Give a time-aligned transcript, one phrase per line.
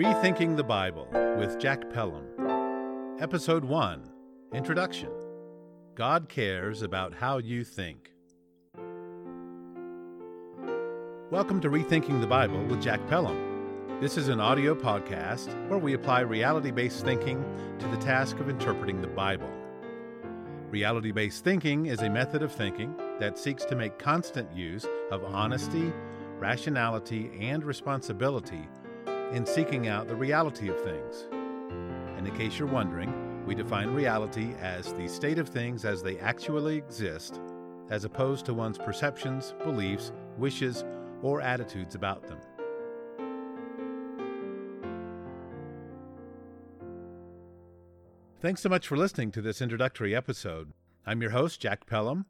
[0.00, 1.06] Rethinking the Bible
[1.36, 2.24] with Jack Pelham.
[3.20, 4.10] Episode 1
[4.54, 5.10] Introduction
[5.94, 8.10] God cares about how you think.
[11.30, 14.00] Welcome to Rethinking the Bible with Jack Pelham.
[14.00, 17.44] This is an audio podcast where we apply reality based thinking
[17.78, 19.52] to the task of interpreting the Bible.
[20.70, 25.22] Reality based thinking is a method of thinking that seeks to make constant use of
[25.26, 25.92] honesty,
[26.38, 28.66] rationality, and responsibility
[29.32, 31.28] in seeking out the reality of things.
[32.16, 36.18] And in case you're wondering, we define reality as the state of things as they
[36.18, 37.40] actually exist,
[37.90, 40.84] as opposed to one's perceptions, beliefs, wishes,
[41.22, 42.38] or attitudes about them.
[48.40, 50.72] Thanks so much for listening to this introductory episode.
[51.06, 52.26] I'm your host, Jack Pelham,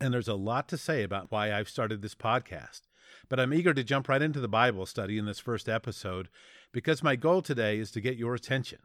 [0.00, 2.82] and there's a lot to say about why I've started this podcast.
[3.28, 6.28] But I'm eager to jump right into the Bible study in this first episode
[6.72, 8.78] because my goal today is to get your attention.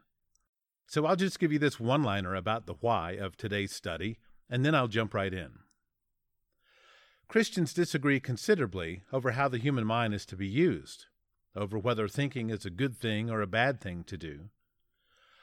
[0.86, 4.18] So I'll just give you this one liner about the why of today's study,
[4.50, 5.60] and then I'll jump right in.
[7.28, 11.06] Christians disagree considerably over how the human mind is to be used,
[11.56, 14.50] over whether thinking is a good thing or a bad thing to do.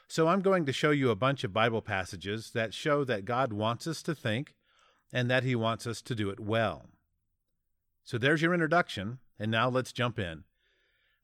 [0.06, 3.52] So I'm going to show you a bunch of Bible passages that show that God
[3.52, 4.54] wants us to think
[5.12, 6.86] and that He wants us to do it well.
[8.10, 10.42] So there's your introduction, and now let's jump in.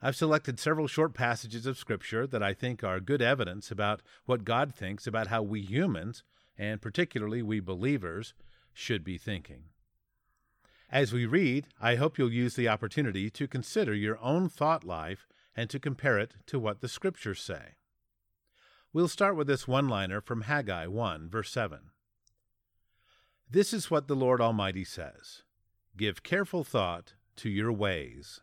[0.01, 4.45] I've selected several short passages of Scripture that I think are good evidence about what
[4.45, 6.23] God thinks about how we humans,
[6.57, 8.35] and particularly we believers,
[8.73, 9.65] should be thinking.
[10.89, 15.27] As we read, I hope you'll use the opportunity to consider your own thought life
[15.57, 17.75] and to compare it to what the Scriptures say.
[18.93, 21.91] We'll start with this one liner from Haggai 1, verse 7.
[23.51, 25.43] This is what the Lord Almighty says
[25.97, 28.41] Give careful thought to your ways.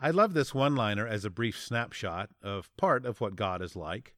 [0.00, 3.76] I love this one liner as a brief snapshot of part of what God is
[3.76, 4.16] like.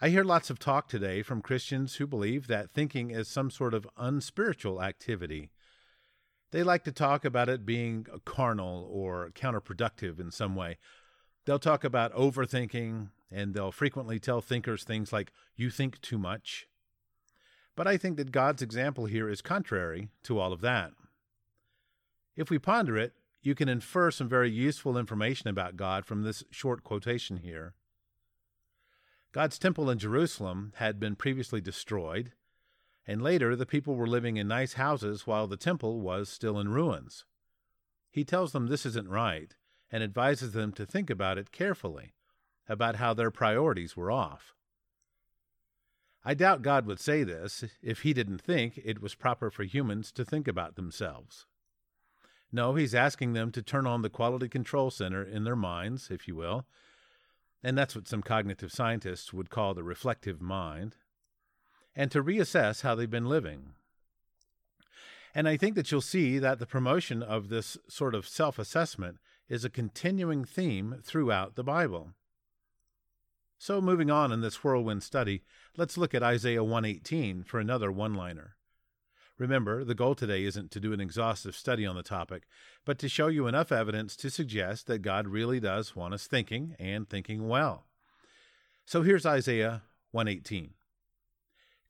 [0.00, 3.74] I hear lots of talk today from Christians who believe that thinking is some sort
[3.74, 5.50] of unspiritual activity.
[6.52, 10.78] They like to talk about it being carnal or counterproductive in some way.
[11.46, 16.68] They'll talk about overthinking, and they'll frequently tell thinkers things like, you think too much.
[17.76, 20.92] But I think that God's example here is contrary to all of that.
[22.34, 26.42] If we ponder it, you can infer some very useful information about God from this
[26.50, 27.74] short quotation here.
[29.30, 32.32] God's temple in Jerusalem had been previously destroyed,
[33.06, 36.70] and later the people were living in nice houses while the temple was still in
[36.70, 37.24] ruins.
[38.10, 39.54] He tells them this isn't right
[39.92, 42.14] and advises them to think about it carefully,
[42.68, 44.55] about how their priorities were off.
[46.28, 50.10] I doubt God would say this if he didn't think it was proper for humans
[50.10, 51.46] to think about themselves.
[52.50, 56.26] No, he's asking them to turn on the quality control center in their minds, if
[56.26, 56.66] you will,
[57.62, 60.96] and that's what some cognitive scientists would call the reflective mind,
[61.94, 63.74] and to reassess how they've been living.
[65.32, 69.18] And I think that you'll see that the promotion of this sort of self assessment
[69.48, 72.14] is a continuing theme throughout the Bible.
[73.58, 75.42] So, moving on in this whirlwind study,
[75.76, 78.56] let's look at Isaiah 118 for another one liner.
[79.38, 82.44] Remember, the goal today isn't to do an exhaustive study on the topic,
[82.84, 86.74] but to show you enough evidence to suggest that God really does want us thinking
[86.78, 87.86] and thinking well.
[88.86, 90.74] So here's Isaiah 118.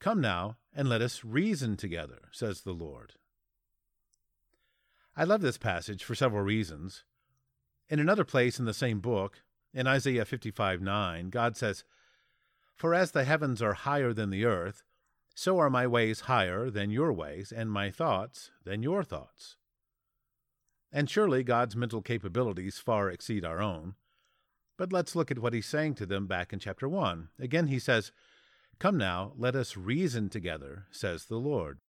[0.01, 3.15] Come now and let us reason together, says the Lord.
[5.17, 7.05] I love this passage for several reasons.
[7.89, 9.43] In another place in the same book,
[9.77, 11.85] in Isaiah 55 9, God says,
[12.75, 14.83] For as the heavens are higher than the earth,
[15.35, 19.57] so are my ways higher than your ways, and my thoughts than your thoughts.
[20.91, 23.97] And surely God's mental capabilities far exceed our own.
[24.79, 27.29] But let's look at what he's saying to them back in chapter 1.
[27.39, 28.13] Again, he says,
[28.79, 31.81] Come now, let us reason together, says the Lord.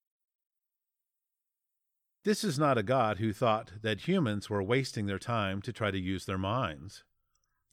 [2.26, 5.90] This is not a God who thought that humans were wasting their time to try
[5.90, 7.06] to use their minds.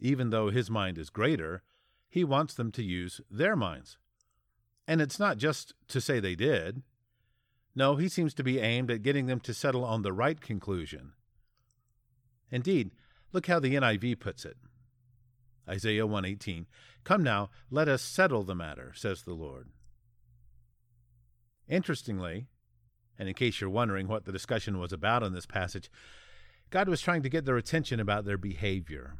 [0.05, 1.63] Even though his mind is greater,
[2.11, 3.97] he wants them to use their minds.
[4.87, 6.83] And it's not just to say they did.
[7.75, 11.13] No, he seems to be aimed at getting them to settle on the right conclusion.
[12.51, 12.91] Indeed,
[13.33, 14.59] look how the NIV puts it.
[15.67, 16.67] Isaiah 118
[17.05, 19.71] Come now, let us settle the matter, says the Lord.
[21.67, 22.49] Interestingly,
[23.19, 25.91] and in case you're wondering what the discussion was about in this passage,
[26.69, 29.17] God was trying to get their attention about their behavior.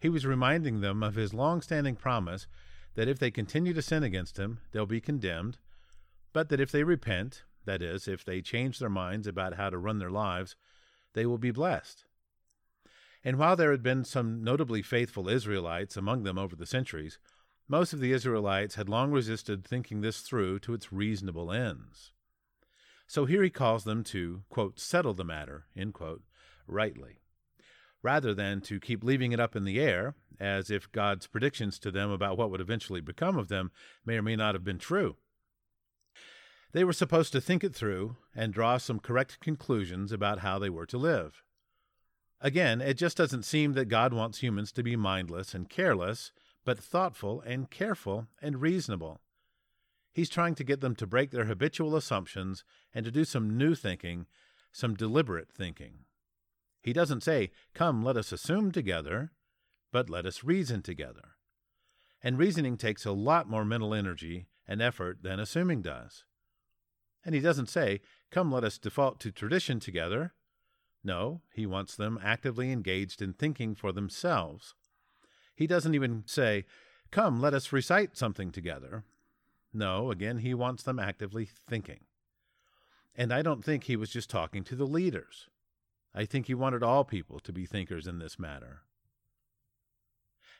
[0.00, 2.46] He was reminding them of his long standing promise
[2.94, 5.58] that if they continue to sin against him, they'll be condemned,
[6.32, 9.78] but that if they repent, that is, if they change their minds about how to
[9.78, 10.56] run their lives,
[11.14, 12.04] they will be blessed.
[13.24, 17.18] And while there had been some notably faithful Israelites among them over the centuries,
[17.68, 22.12] most of the Israelites had long resisted thinking this through to its reasonable ends.
[23.08, 26.22] So here he calls them to, quote, settle the matter, quote,
[26.68, 27.20] rightly,
[28.06, 31.90] rather than to keep leaving it up in the air, as if God's predictions to
[31.90, 33.72] them about what would eventually become of them
[34.04, 35.16] may or may not have been true.
[36.70, 40.70] They were supposed to think it through and draw some correct conclusions about how they
[40.70, 41.42] were to live.
[42.40, 46.30] Again, it just doesn't seem that God wants humans to be mindless and careless,
[46.64, 49.20] but thoughtful and careful and reasonable.
[50.12, 52.62] He's trying to get them to break their habitual assumptions
[52.94, 54.26] and to do some new thinking,
[54.70, 56.04] some deliberate thinking.
[56.86, 59.32] He doesn't say, Come, let us assume together,
[59.90, 61.34] but let us reason together.
[62.22, 66.22] And reasoning takes a lot more mental energy and effort than assuming does.
[67.24, 70.32] And he doesn't say, Come, let us default to tradition together.
[71.02, 74.76] No, he wants them actively engaged in thinking for themselves.
[75.56, 76.66] He doesn't even say,
[77.10, 79.02] Come, let us recite something together.
[79.74, 82.04] No, again, he wants them actively thinking.
[83.16, 85.48] And I don't think he was just talking to the leaders.
[86.16, 88.80] I think he wanted all people to be thinkers in this matter.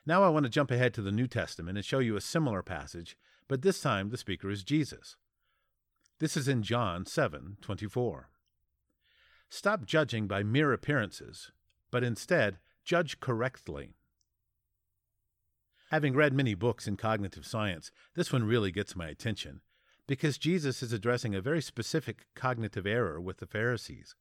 [0.05, 2.61] Now I want to jump ahead to the New Testament and show you a similar
[2.61, 3.17] passage,
[3.47, 5.17] but this time the speaker is Jesus.
[6.19, 8.29] This is in John 7:24.
[9.49, 11.51] Stop judging by mere appearances,
[11.89, 13.95] but instead judge correctly.
[15.89, 19.61] Having read many books in cognitive science, this one really gets my attention
[20.05, 24.15] because Jesus is addressing a very specific cognitive error with the Pharisees.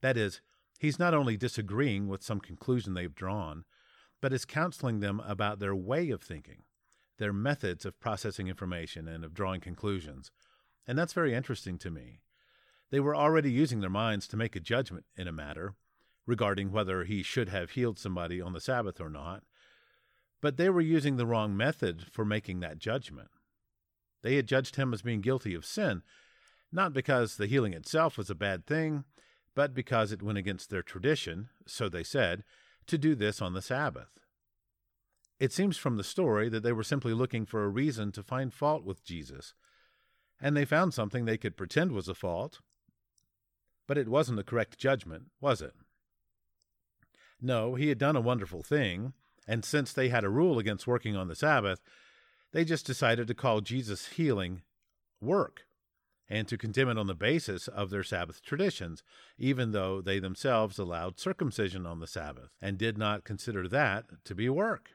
[0.00, 0.40] That is,
[0.78, 3.64] he's not only disagreeing with some conclusion they've drawn,
[4.20, 6.62] but is counseling them about their way of thinking,
[7.18, 10.30] their methods of processing information and of drawing conclusions.
[10.86, 12.20] And that's very interesting to me.
[12.90, 15.74] They were already using their minds to make a judgment in a matter
[16.26, 19.42] regarding whether he should have healed somebody on the Sabbath or not,
[20.40, 23.28] but they were using the wrong method for making that judgment.
[24.22, 26.02] They had judged him as being guilty of sin,
[26.72, 29.04] not because the healing itself was a bad thing,
[29.54, 32.44] but because it went against their tradition, so they said,
[32.86, 34.18] to do this on the Sabbath.
[35.38, 38.52] It seems from the story that they were simply looking for a reason to find
[38.52, 39.54] fault with Jesus,
[40.40, 42.60] and they found something they could pretend was a fault.
[43.86, 45.74] But it wasn't a correct judgment, was it?
[47.40, 49.12] No, he had done a wonderful thing,
[49.46, 51.80] and since they had a rule against working on the Sabbath,
[52.52, 54.62] they just decided to call Jesus' healing
[55.20, 55.67] work
[56.30, 59.02] and to condemn it on the basis of their Sabbath traditions,
[59.38, 64.34] even though they themselves allowed circumcision on the Sabbath and did not consider that to
[64.34, 64.90] be work.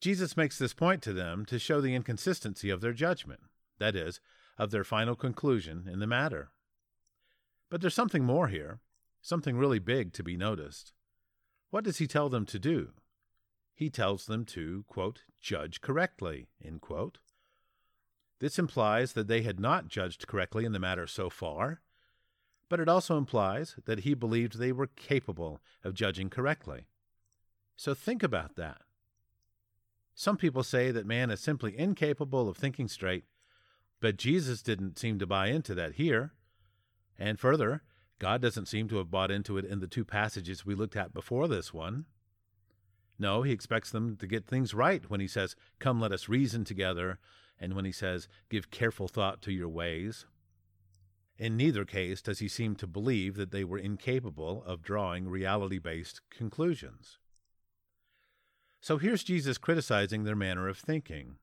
[0.00, 3.40] Jesus makes this point to them to show the inconsistency of their judgment,
[3.78, 4.20] that is,
[4.56, 6.50] of their final conclusion in the matter.
[7.68, 8.80] But there's something more here,
[9.20, 10.92] something really big to be noticed.
[11.70, 12.92] What does he tell them to do?
[13.74, 16.48] He tells them to, quote, judge correctly,
[18.40, 21.80] This implies that they had not judged correctly in the matter so far,
[22.68, 26.86] but it also implies that he believed they were capable of judging correctly.
[27.76, 28.82] So think about that.
[30.14, 33.24] Some people say that man is simply incapable of thinking straight,
[34.00, 36.32] but Jesus didn't seem to buy into that here.
[37.18, 37.82] And further,
[38.18, 41.14] God doesn't seem to have bought into it in the two passages we looked at
[41.14, 42.06] before this one.
[43.18, 46.64] No, he expects them to get things right when he says, Come, let us reason
[46.64, 47.18] together,
[47.60, 50.26] and when he says, Give careful thought to your ways.
[51.38, 55.78] In neither case does he seem to believe that they were incapable of drawing reality
[55.78, 57.18] based conclusions.
[58.80, 61.36] So here's Jesus criticizing their manner of thinking.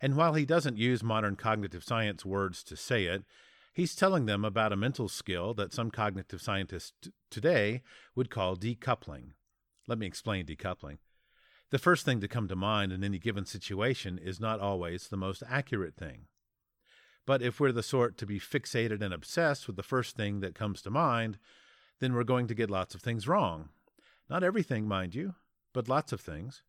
[0.00, 3.24] And while he doesn't use modern cognitive science words to say it,
[3.74, 7.82] He's telling them about a mental skill that some cognitive scientists t- today
[8.14, 9.32] would call decoupling.
[9.88, 10.98] Let me explain decoupling.
[11.70, 15.16] The first thing to come to mind in any given situation is not always the
[15.16, 16.26] most accurate thing.
[17.26, 20.54] But if we're the sort to be fixated and obsessed with the first thing that
[20.54, 21.38] comes to mind,
[22.00, 23.70] then we're going to get lots of things wrong.
[24.28, 25.34] Not everything, mind you,
[25.72, 26.62] but lots of things.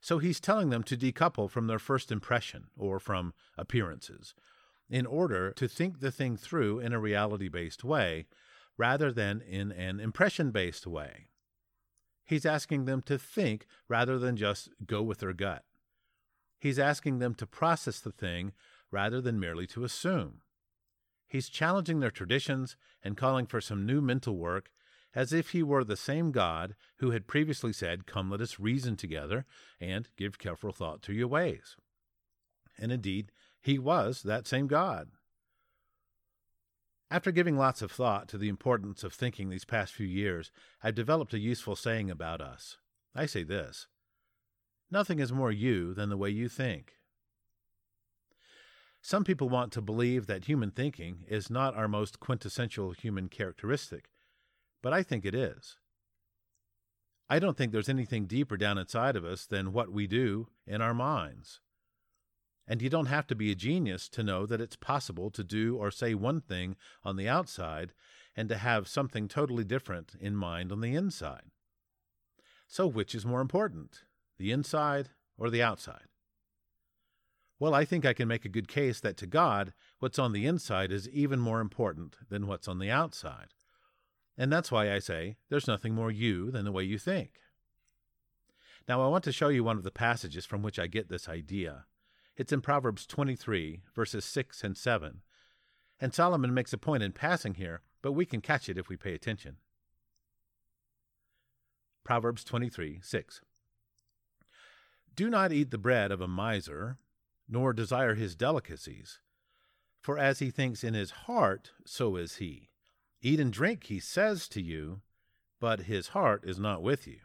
[0.00, 4.34] So he's telling them to decouple from their first impression or from appearances
[4.90, 8.26] in order to think the thing through in a reality based way
[8.76, 11.28] rather than in an impression based way.
[12.32, 15.64] He's asking them to think rather than just go with their gut.
[16.58, 18.52] He's asking them to process the thing
[18.90, 20.40] rather than merely to assume.
[21.28, 22.74] He's challenging their traditions
[23.04, 24.70] and calling for some new mental work
[25.14, 28.96] as if he were the same God who had previously said, Come, let us reason
[28.96, 29.44] together
[29.78, 31.76] and give careful thought to your ways.
[32.78, 35.10] And indeed, he was that same God.
[37.12, 40.50] After giving lots of thought to the importance of thinking these past few years,
[40.82, 42.78] I've developed a useful saying about us.
[43.14, 43.86] I say this
[44.90, 46.94] Nothing is more you than the way you think.
[49.02, 54.08] Some people want to believe that human thinking is not our most quintessential human characteristic,
[54.80, 55.76] but I think it is.
[57.28, 60.80] I don't think there's anything deeper down inside of us than what we do in
[60.80, 61.60] our minds.
[62.72, 65.76] And you don't have to be a genius to know that it's possible to do
[65.76, 67.92] or say one thing on the outside
[68.34, 71.50] and to have something totally different in mind on the inside.
[72.66, 74.04] So, which is more important,
[74.38, 76.06] the inside or the outside?
[77.58, 80.46] Well, I think I can make a good case that to God, what's on the
[80.46, 83.48] inside is even more important than what's on the outside.
[84.38, 87.32] And that's why I say there's nothing more you than the way you think.
[88.88, 91.28] Now, I want to show you one of the passages from which I get this
[91.28, 91.84] idea.
[92.36, 95.20] It's in Proverbs 23, verses 6 and 7.
[96.00, 98.96] And Solomon makes a point in passing here, but we can catch it if we
[98.96, 99.56] pay attention.
[102.04, 103.40] Proverbs 23, 6.
[105.14, 106.96] Do not eat the bread of a miser,
[107.48, 109.20] nor desire his delicacies.
[110.00, 112.70] For as he thinks in his heart, so is he.
[113.20, 115.02] Eat and drink, he says to you,
[115.60, 117.18] but his heart is not with you.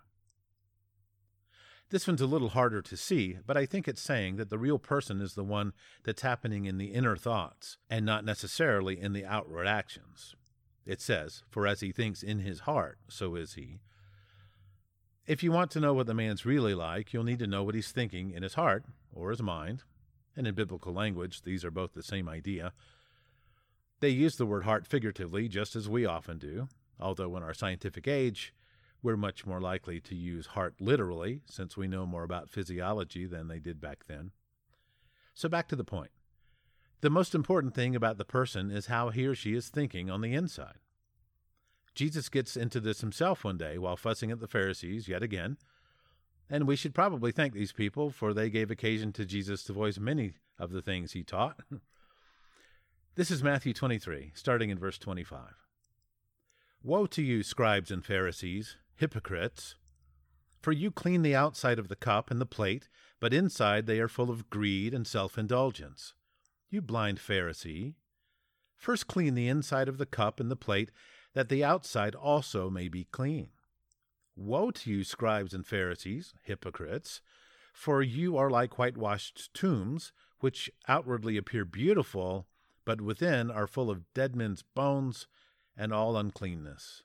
[1.90, 4.78] This one's a little harder to see, but I think it's saying that the real
[4.78, 5.72] person is the one
[6.04, 10.36] that's happening in the inner thoughts and not necessarily in the outward actions.
[10.86, 13.80] It says, For as he thinks in his heart, so is he.
[15.26, 17.76] If you want to know what the man's really like, you'll need to know what
[17.76, 19.84] he's thinking in his heart or his mind,
[20.36, 22.74] and in biblical language, these are both the same idea.
[24.02, 26.68] They use the word heart figuratively, just as we often do,
[27.00, 28.54] although in our scientific age,
[29.02, 33.48] we're much more likely to use heart literally, since we know more about physiology than
[33.48, 34.32] they did back then.
[35.34, 36.12] So, back to the point.
[37.02, 40.22] The most important thing about the person is how he or she is thinking on
[40.22, 40.80] the inside.
[41.94, 45.58] Jesus gets into this himself one day while fussing at the Pharisees yet again
[46.50, 50.00] and we should probably thank these people, for they gave occasion to Jesus to voice
[50.00, 51.60] many of the things he taught.
[53.16, 55.40] this is Matthew 23, starting in verse 25.
[56.84, 59.76] Woe to you, scribes and Pharisees, hypocrites!
[60.62, 62.90] For you clean the outside of the cup and the plate,
[63.20, 66.14] but inside they are full of greed and self indulgence.
[66.70, 67.96] You blind Pharisee!
[68.76, 70.92] First clean the inside of the cup and the plate,
[71.34, 73.50] that the outside also may be clean.
[74.36, 77.22] Woe to you, scribes and Pharisees, hypocrites!
[77.74, 82.48] For you are like whitewashed tombs, which outwardly appear beautiful,
[82.86, 85.28] but within are full of dead men's bones
[85.76, 87.04] and all uncleanness.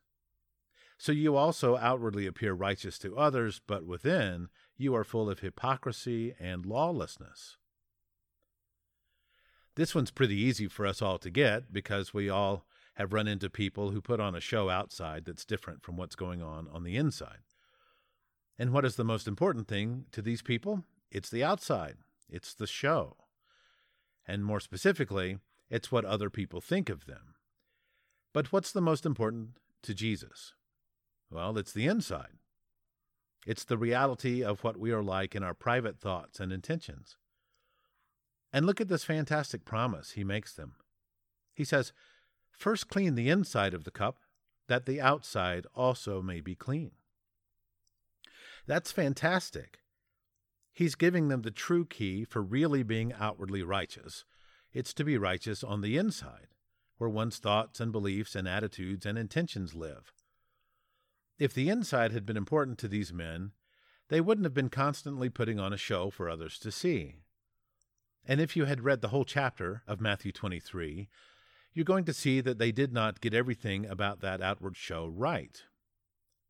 [1.03, 6.33] So you also outwardly appear righteous to others, but within you are full of hypocrisy
[6.39, 7.57] and lawlessness.
[9.75, 13.51] This one's pretty easy for us all to get because we all have run into
[13.51, 16.97] people who put on a show outside that's different from what's going on on the
[16.97, 17.41] inside.
[18.57, 20.85] And what is the most important thing to these people?
[21.11, 21.97] It's the outside,
[22.29, 23.17] it's the show.
[24.25, 27.35] And more specifically, it's what other people think of them.
[28.33, 30.55] But what's the most important to Jesus?
[31.33, 32.39] Well, it's the inside.
[33.47, 37.17] It's the reality of what we are like in our private thoughts and intentions.
[38.53, 40.75] And look at this fantastic promise he makes them.
[41.55, 41.93] He says,
[42.51, 44.19] First clean the inside of the cup,
[44.69, 46.93] that the outside also may be clean.
[48.67, 49.81] That's fantastic.
[50.71, 54.25] He's giving them the true key for really being outwardly righteous.
[54.73, 56.49] It's to be righteous on the inside,
[56.99, 60.13] where one's thoughts and beliefs and attitudes and intentions live.
[61.43, 63.51] If the inside had been important to these men,
[64.11, 67.17] they wouldn't have been constantly putting on a show for others to see.
[68.25, 71.09] And if you had read the whole chapter of Matthew 23,
[71.75, 75.65] you're going to see that they did not get everything about that outward show right.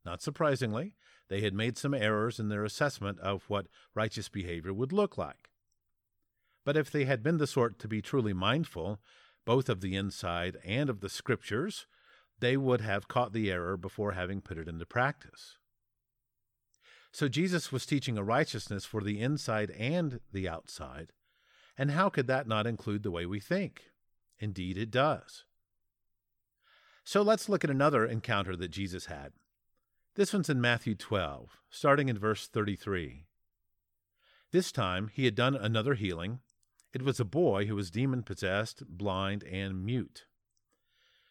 [0.05, 0.93] Not surprisingly,
[1.27, 5.49] they had made some errors in their assessment of what righteous behavior would look like.
[6.63, 8.99] But if they had been the sort to be truly mindful,
[9.43, 11.87] both of the inside and of the scriptures,
[12.39, 15.57] they would have caught the error before having put it into practice.
[17.11, 21.11] So Jesus was teaching a righteousness for the inside and the outside,
[21.77, 23.83] and how could that not include the way we think?
[24.39, 25.45] Indeed, it does.
[27.03, 29.33] So let's look at another encounter that Jesus had.
[30.15, 33.25] This one's in Matthew 12, starting in verse 33.
[34.51, 36.39] This time he had done another healing.
[36.93, 40.25] It was a boy who was demon possessed, blind, and mute.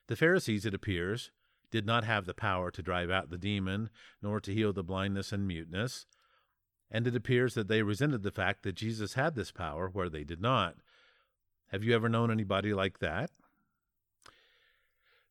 [0.09, 1.31] The Pharisees, it appears,
[1.71, 3.91] did not have the power to drive out the demon,
[4.21, 6.07] nor to heal the blindness and muteness,
[6.91, 10.25] and it appears that they resented the fact that Jesus had this power where they
[10.25, 10.77] did not,
[11.73, 13.31] have you ever known anybody like that?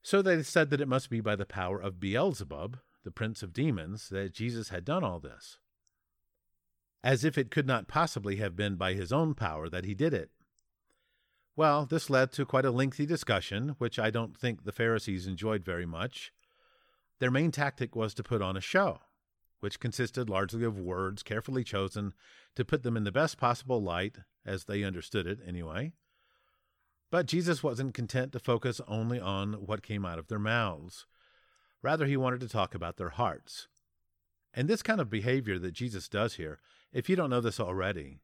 [0.02, 3.54] So they said that it must be by the power of Beelzebub, the prince of
[3.54, 5.60] demons, that Jesus had done all this.
[7.04, 10.16] As if it could not possibly have been by his own power that he did
[10.16, 10.32] it.
[11.56, 15.66] Well, this led to quite a lengthy discussion, which I don't think the Pharisees enjoyed
[15.66, 16.32] very much.
[17.20, 19.00] Their main tactic was to put on a show,
[19.60, 22.14] which consisted largely of words carefully chosen
[22.56, 25.92] to put them in the best possible light, as they understood it anyway.
[27.12, 31.06] But Jesus wasn't content to focus only on what came out of their mouths.
[31.82, 33.68] Rather, he wanted to talk about their hearts.
[34.54, 36.60] And this kind of behavior that Jesus does here,
[36.94, 38.20] if you don't know this already,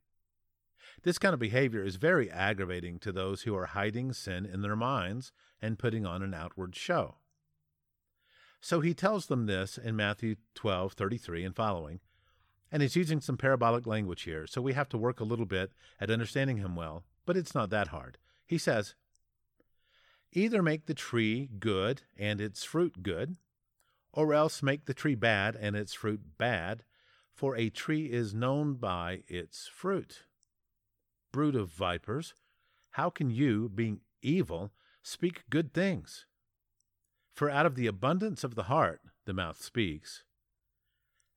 [1.04, 4.76] this kind of behavior is very aggravating to those who are hiding sin in their
[4.76, 7.16] minds and putting on an outward show.
[8.60, 12.00] So he tells them this in Matthew 12, 33 and following.
[12.72, 15.72] And he's using some parabolic language here, so we have to work a little bit
[16.02, 18.18] at understanding him well, but it's not that hard.
[18.46, 18.96] He says,
[20.34, 23.38] Either make the tree good and its fruit good,
[24.12, 26.84] or else make the tree bad and its fruit bad,
[27.34, 30.24] for a tree is known by its fruit
[31.32, 32.34] brood of vipers,
[32.92, 34.72] how can you, being evil,
[35.04, 36.26] speak good things?
[37.34, 40.24] For out of the abundance of the heart the mouth speaks.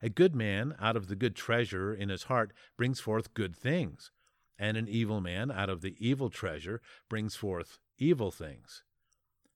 [0.03, 4.11] A good man out of the good treasure in his heart brings forth good things,
[4.59, 8.83] and an evil man out of the evil treasure brings forth evil things.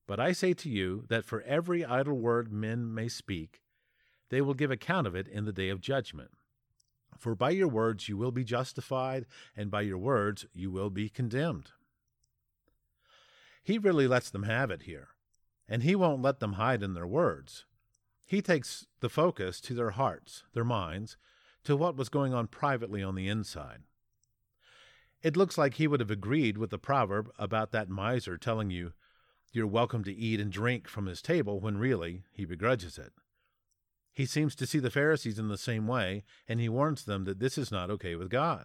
[0.07, 3.63] But I say to you that for every idle word men may speak,
[4.29, 6.33] they will give account of it in the day of judgment.
[7.19, 11.09] For by your words you will be justified, and by your words you will be
[11.09, 11.71] condemned.
[13.63, 15.09] He really lets them have it here,
[15.69, 17.65] and he won't let them hide in their words.
[18.27, 21.17] He takes the focus to their hearts, their minds,
[21.65, 23.83] to what was going on privately on the inside.
[25.23, 28.93] It looks like he would have agreed with the proverb about that miser telling you
[29.53, 33.13] you're welcome to eat and drink from his table when really he begrudges it.
[34.15, 37.41] He seems to see the Pharisees in the same way, and he warns them that
[37.41, 38.65] this is not okay with God.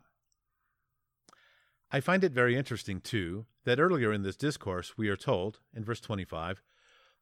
[1.91, 5.83] I find it very interesting, too, that earlier in this discourse we are told, in
[5.83, 6.61] verse 25,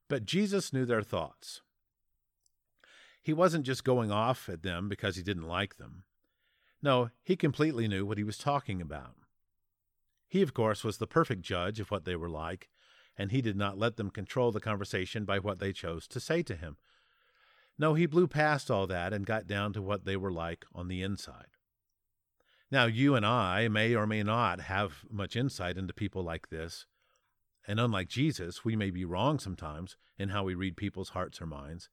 [0.10, 1.62] but Jesus knew their thoughts.
[3.22, 6.04] He wasn't just going off at them because he didn't like them.
[6.82, 9.16] No, he completely knew what he was talking about.
[10.28, 12.70] He, of course, was the perfect judge of what they were like,
[13.18, 16.44] and he did not let them control the conversation by what they chose to say
[16.44, 16.76] to him,
[17.80, 20.88] no, he blew past all that and got down to what they were like on
[20.88, 21.48] the inside.
[22.70, 26.86] Now, you and I may or may not have much insight into people like this,
[27.68, 31.46] and unlike Jesus, we may be wrong sometimes in how we read people's hearts or
[31.46, 31.90] minds.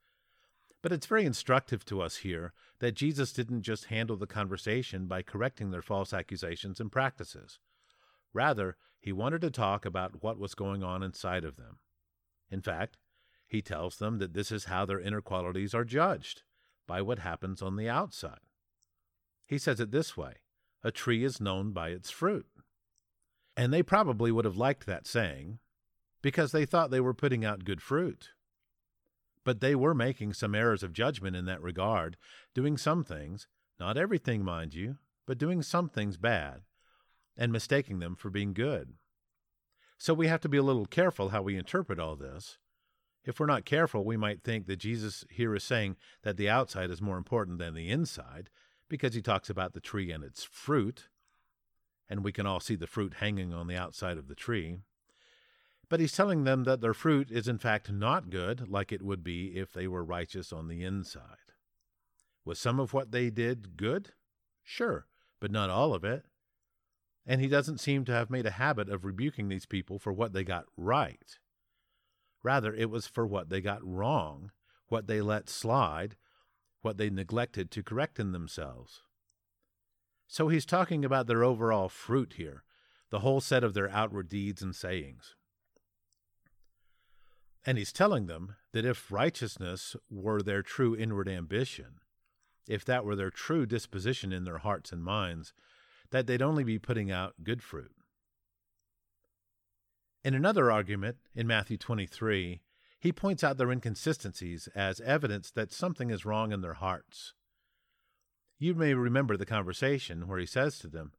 [0.82, 5.22] But it's very instructive to us here that Jesus didn't just handle the conversation by
[5.22, 7.58] correcting their false accusations and practices.
[8.32, 11.78] Rather, he wanted to talk about what was going on inside of them.
[12.50, 12.98] In fact,
[13.54, 16.42] he tells them that this is how their inner qualities are judged
[16.88, 18.40] by what happens on the outside.
[19.46, 20.34] He says it this way
[20.82, 22.46] a tree is known by its fruit.
[23.56, 25.60] And they probably would have liked that saying
[26.20, 28.30] because they thought they were putting out good fruit.
[29.44, 32.16] But they were making some errors of judgment in that regard,
[32.54, 33.46] doing some things,
[33.78, 36.62] not everything, mind you, but doing some things bad,
[37.36, 38.94] and mistaking them for being good.
[39.96, 42.58] So we have to be a little careful how we interpret all this,
[43.24, 46.90] if we're not careful, we might think that Jesus here is saying that the outside
[46.90, 48.50] is more important than the inside
[48.88, 51.08] because he talks about the tree and its fruit,
[52.08, 54.76] and we can all see the fruit hanging on the outside of the tree.
[55.88, 59.24] But he's telling them that their fruit is in fact not good, like it would
[59.24, 61.52] be if they were righteous on the inside.
[62.44, 64.12] Was some of what they did good?
[64.62, 65.06] Sure,
[65.40, 66.26] but not all of it.
[67.26, 70.34] And he doesn't seem to have made a habit of rebuking these people for what
[70.34, 71.38] they got right.
[72.44, 74.52] Rather, it was for what they got wrong,
[74.88, 76.14] what they let slide,
[76.82, 79.00] what they neglected to correct in themselves.
[80.28, 82.62] So he's talking about their overall fruit here,
[83.10, 85.34] the whole set of their outward deeds and sayings.
[87.64, 92.00] And he's telling them that if righteousness were their true inward ambition,
[92.68, 95.54] if that were their true disposition in their hearts and minds,
[96.10, 97.92] that they'd only be putting out good fruit.
[100.24, 102.62] In another argument, in Matthew 23,
[102.98, 107.34] he points out their inconsistencies as evidence that something is wrong in their hearts.
[108.58, 111.12] You may remember the conversation where he says to them,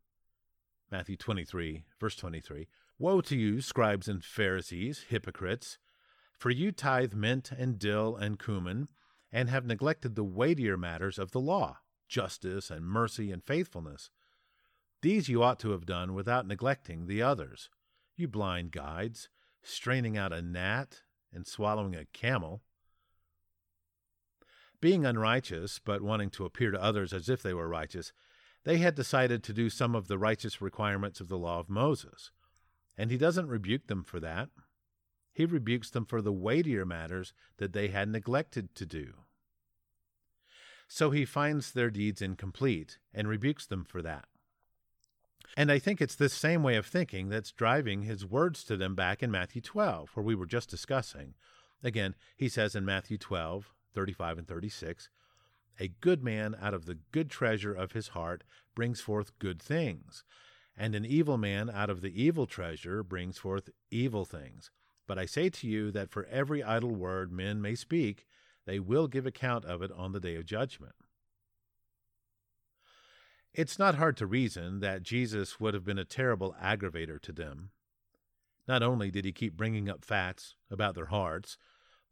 [0.91, 5.78] Matthew 23, verse 23, Woe to you, scribes and Pharisees, hypocrites!
[6.36, 8.88] For you tithe mint and dill and cumin,
[9.32, 14.10] and have neglected the weightier matters of the law, justice and mercy and faithfulness.
[15.04, 17.70] These you ought to have done without neglecting the others
[18.15, 19.30] you blind guides,
[19.62, 21.01] straining out a gnat
[21.34, 22.62] and swallowing a camel.
[24.80, 28.13] Being unrighteous, but wanting to appear to others as if they were righteous,
[28.63, 32.32] they had decided to do some of the righteous requirements of the law of Moses.
[32.97, 34.49] And he doesn't rebuke them for that.
[35.34, 39.13] He rebukes them for the weightier matters that they had neglected to do.
[40.88, 44.25] So he finds their deeds incomplete and rebukes them for that.
[45.58, 48.94] And I think it's this same way of thinking that's driving his words to them
[48.94, 51.34] back in Matthew 12, where we were just discussing.
[51.82, 55.10] Again, he says in Matthew 12, 35 and 36,
[55.80, 58.44] A good man out of the good treasure of his heart
[58.76, 60.26] brings forth good things,
[60.76, 64.72] and an evil man out of the evil treasure brings forth evil things.
[65.08, 68.28] But I say to you that for every idle word men may speak,
[68.65, 70.96] they will give account of it on the day of judgment.
[73.58, 77.70] It's not hard to reason that Jesus would have been a terrible aggravator to them.
[78.68, 81.58] Not only did he keep bringing up facts about their hearts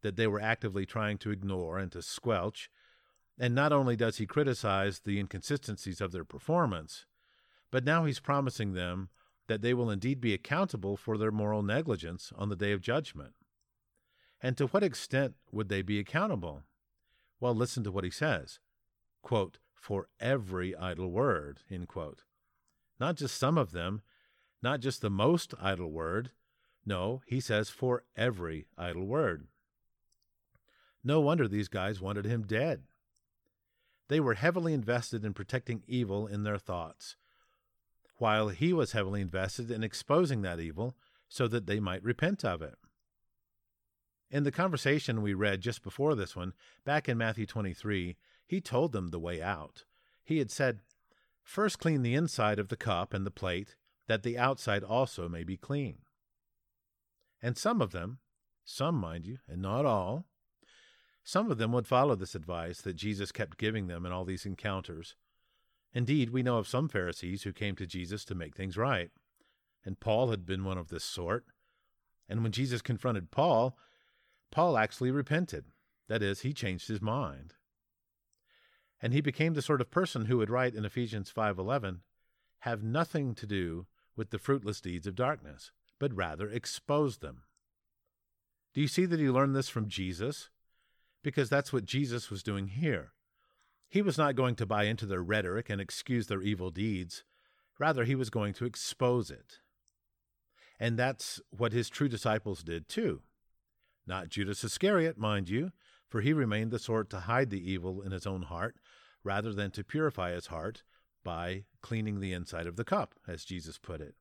[0.00, 2.70] that they were actively trying to ignore and to squelch,
[3.38, 7.04] and not only does he criticize the inconsistencies of their performance,
[7.70, 9.10] but now he's promising them
[9.46, 13.34] that they will indeed be accountable for their moral negligence on the day of judgment.
[14.40, 16.62] And to what extent would they be accountable?
[17.38, 18.60] Well, listen to what he says.
[19.20, 22.22] Quote, for every idle word, end quote.
[22.98, 24.00] Not just some of them,
[24.62, 26.30] not just the most idle word.
[26.86, 29.46] No, he says for every idle word.
[31.04, 32.84] No wonder these guys wanted him dead.
[34.08, 37.16] They were heavily invested in protecting evil in their thoughts,
[38.16, 40.96] while he was heavily invested in exposing that evil
[41.28, 42.76] so that they might repent of it.
[44.30, 46.54] In the conversation we read just before this one,
[46.86, 49.84] back in Matthew 23, he told them the way out.
[50.22, 50.80] He had said,
[51.42, 53.76] First clean the inside of the cup and the plate,
[54.06, 55.98] that the outside also may be clean.
[57.42, 58.18] And some of them,
[58.64, 60.26] some mind you, and not all,
[61.22, 64.46] some of them would follow this advice that Jesus kept giving them in all these
[64.46, 65.16] encounters.
[65.92, 69.10] Indeed, we know of some Pharisees who came to Jesus to make things right,
[69.84, 71.44] and Paul had been one of this sort.
[72.28, 73.78] And when Jesus confronted Paul,
[74.50, 75.66] Paul actually repented.
[76.08, 77.54] That is, he changed his mind
[79.04, 82.02] and he became the sort of person who would write in Ephesians 5:11,
[82.60, 83.86] "Have nothing to do
[84.16, 87.44] with the fruitless deeds of darkness, but rather expose them."
[88.72, 90.48] Do you see that he learned this from Jesus?
[91.22, 93.12] Because that's what Jesus was doing here.
[93.90, 97.24] He was not going to buy into their rhetoric and excuse their evil deeds.
[97.78, 99.60] Rather, he was going to expose it.
[100.80, 103.22] And that's what his true disciples did too.
[104.06, 105.72] Not Judas Iscariot, mind you,
[106.08, 108.78] for he remained the sort to hide the evil in his own heart
[109.24, 110.82] rather than to purify his heart
[111.24, 114.14] by cleaning the inside of the cup, as Jesus put it.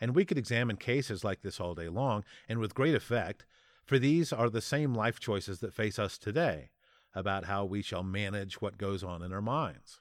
[0.00, 3.44] And we could examine cases like this all day long, and with great effect,
[3.84, 6.70] for these are the same life choices that face us today
[7.14, 10.00] about how we shall manage what goes on in our minds,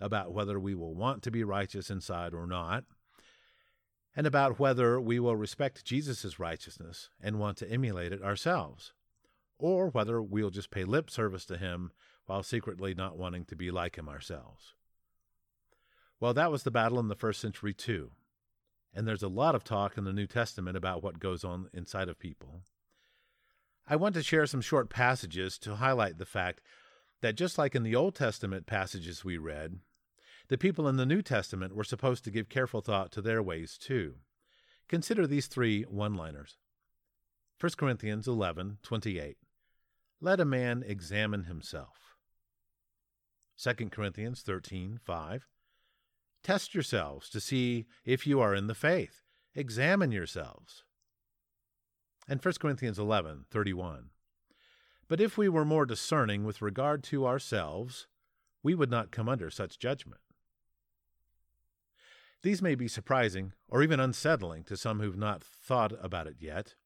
[0.00, 2.84] about whether we will want to be righteous inside or not,
[4.16, 8.94] and about whether we will respect Jesus' righteousness and want to emulate it ourselves,
[9.58, 11.92] or whether we'll just pay lip service to him
[12.30, 14.74] while secretly not wanting to be like him ourselves.
[16.20, 18.12] Well, that was the battle in the first century, too.
[18.94, 22.08] And there's a lot of talk in the New Testament about what goes on inside
[22.08, 22.62] of people.
[23.84, 26.60] I want to share some short passages to highlight the fact
[27.20, 29.80] that just like in the Old Testament passages we read,
[30.46, 33.76] the people in the New Testament were supposed to give careful thought to their ways
[33.76, 34.14] too.
[34.86, 36.58] Consider these three one liners
[37.58, 39.36] 1 Corinthians 11 28.
[40.20, 42.09] Let a man examine himself.
[43.62, 45.46] 2 Corinthians 13 5.
[46.42, 49.22] Test yourselves to see if you are in the faith.
[49.54, 50.84] Examine yourselves.
[52.26, 54.10] And 1 Corinthians eleven thirty one.
[55.08, 58.06] But if we were more discerning with regard to ourselves,
[58.62, 60.22] we would not come under such judgment.
[62.42, 66.76] These may be surprising or even unsettling to some who've not thought about it yet.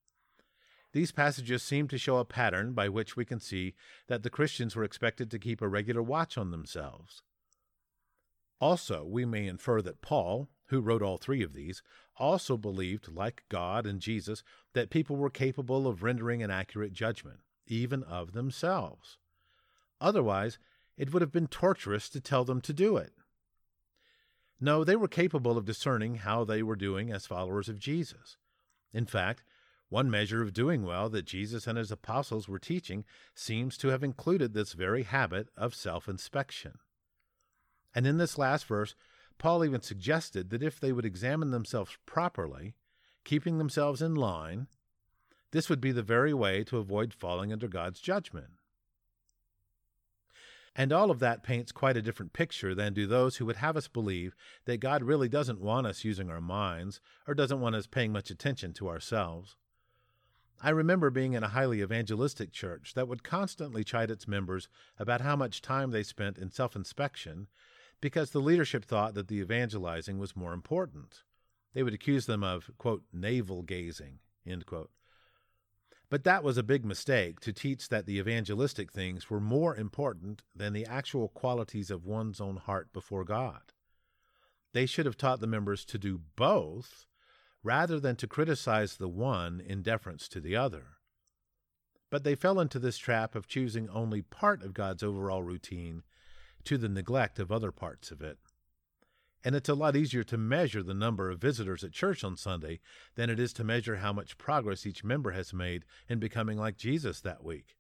[0.95, 3.75] These passages seem to show a pattern by which we can see
[4.07, 7.23] that the Christians were expected to keep a regular watch on themselves.
[8.61, 11.83] Also, we may infer that Paul, who wrote all three of these,
[12.17, 17.41] also believed, like God and Jesus, that people were capable of rendering an accurate judgment,
[17.67, 19.19] even of themselves.
[20.01, 20.61] Otherwise,
[20.97, 23.15] it would have been torturous to tell them to do it.
[24.61, 28.37] No, they were capable of discerning how they were doing as followers of Jesus.
[28.93, 29.43] In fact,
[29.89, 34.03] one measure of doing well that Jesus and his apostles were teaching seems to have
[34.03, 36.79] included this very habit of self inspection.
[37.95, 38.95] And in this last verse,
[39.39, 42.75] Paul even suggested that if they would examine themselves properly,
[43.25, 44.69] keeping themselves in line,
[45.55, 48.55] This would be the very way to avoid falling under God's judgment.
[50.75, 53.77] And all of that paints quite a different picture than do those who would have
[53.77, 57.87] us believe that God really doesn't want us using our minds or doesn't want us
[57.87, 59.57] paying much attention to ourselves.
[60.61, 65.21] I remember being in a highly evangelistic church that would constantly chide its members about
[65.21, 67.49] how much time they spent in self inspection
[68.01, 71.23] because the leadership thought that the evangelizing was more important.
[71.75, 74.91] They would accuse them of, quote, navel gazing, end quote.
[76.11, 80.45] But that was a big mistake to teach that the evangelistic things were more important
[80.55, 83.73] than the actual qualities of one's own heart before God.
[84.73, 87.07] They should have taught the members to do both
[87.65, 90.99] rather than to criticize the one in deference to the other.
[92.11, 96.05] But they fell into this trap of choosing only part of God's overall routine
[96.63, 98.39] to the neglect of other parts of it
[99.45, 102.81] and it's a lot easier to measure the number of visitors at church on Sunday
[103.15, 106.79] than it is to measure how much progress each member has made in becoming like
[106.79, 107.77] Jesus that week.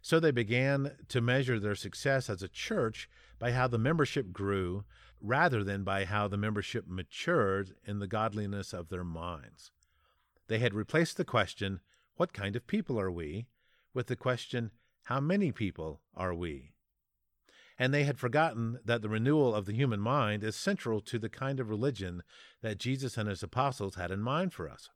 [0.00, 4.84] So they began to measure their success as a church by how the membership grew
[5.24, 9.72] rather than by how the membership matured in the godliness of their minds.
[10.48, 11.80] They had replaced the question,
[12.16, 13.46] What kind of people are we?
[13.94, 14.70] with the question,
[15.04, 16.74] How many people are we?
[17.78, 21.28] and they had forgotten that the renewal of the human mind is central to the
[21.28, 22.22] kind of religion
[22.62, 24.90] that Jesus and his apostles had in mind for us.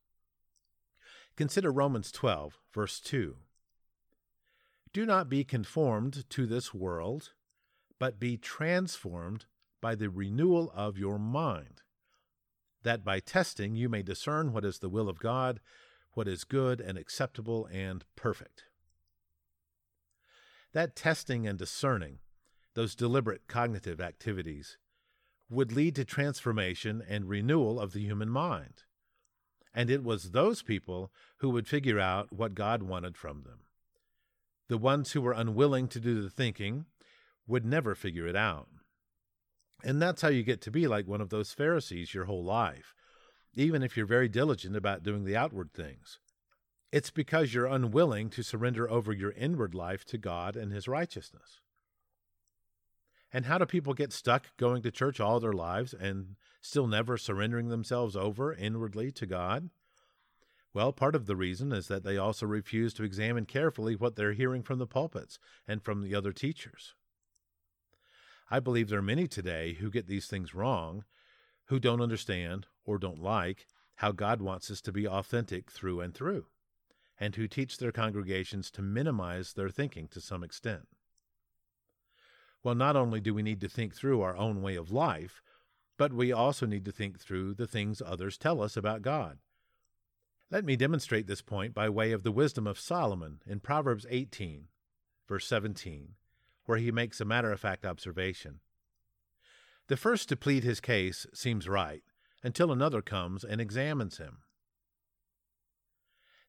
[1.37, 3.37] Consider Romans 12, verse 2.
[4.93, 7.33] Do not be conformed to this world,
[7.99, 9.47] but be transformed
[9.81, 11.83] by the renewal of your mind,
[12.83, 15.61] that by testing you may discern what is the will of God,
[16.12, 18.64] what is good and acceptable and perfect.
[20.73, 22.19] That testing and discerning
[22.79, 24.79] those deliberate cognitive activities,
[25.51, 28.85] would lead to transformation and renewal of the human mind.
[29.75, 33.62] And it was those people who would figure out what God wanted from them.
[34.69, 36.85] The ones who were unwilling to do the thinking
[37.49, 38.69] would never figure it out.
[39.85, 42.95] And that's how you get to be like one of those Pharisees your whole life,
[43.55, 46.19] even if you're very diligent about doing the outward things.
[46.91, 51.61] It's because you're unwilling to surrender over your inward life to God and His righteousness.
[53.33, 57.19] And how do people get stuck going to church all their lives and still never
[57.19, 59.69] surrendering themselves over inwardly to God?
[60.73, 64.33] Well, part of the reason is that they also refuse to examine carefully what they're
[64.33, 66.95] hearing from the pulpits and from the other teachers.
[68.51, 71.05] I believe there are many today who get these things wrong,
[71.67, 76.15] who don't understand or don't like how God wants us to be authentic through and
[76.15, 76.47] through,
[77.21, 80.89] and who teach their congregations to minimize their thinking to some extent.
[82.63, 85.43] Well, not only do we need to think through our own way of life,
[85.97, 89.39] but we also need to think through the things others tell us about God.
[90.51, 94.69] Let me demonstrate this point by way of the wisdom of Solomon in Proverbs 18,
[95.29, 96.15] verse 17,
[96.69, 98.61] where he makes a matter of fact observation.
[99.87, 102.03] The first to plead his case seems right,
[102.45, 104.41] until another comes and examines him.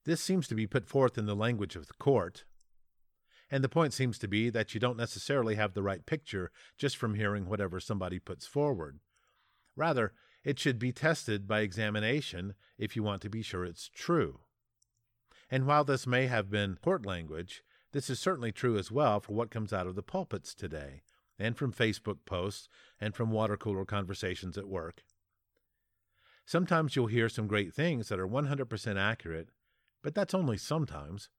[0.03, 2.43] This seems to be put forth in the language of the court,
[3.49, 6.97] and the point seems to be that you don't necessarily have the right picture just
[6.97, 8.99] from hearing whatever somebody puts forward.
[9.77, 10.11] Rather,
[10.43, 14.41] it should be tested by examination if you want to be sure it's true.
[15.49, 19.33] And while this may have been court language, this is certainly true as well for
[19.33, 21.01] what comes out of the pulpits today,
[21.37, 25.03] and from Facebook posts, and from water cooler conversations at work.
[26.45, 29.49] Sometimes you'll hear some great things that are 100% accurate,
[30.01, 31.29] but that's only sometimes.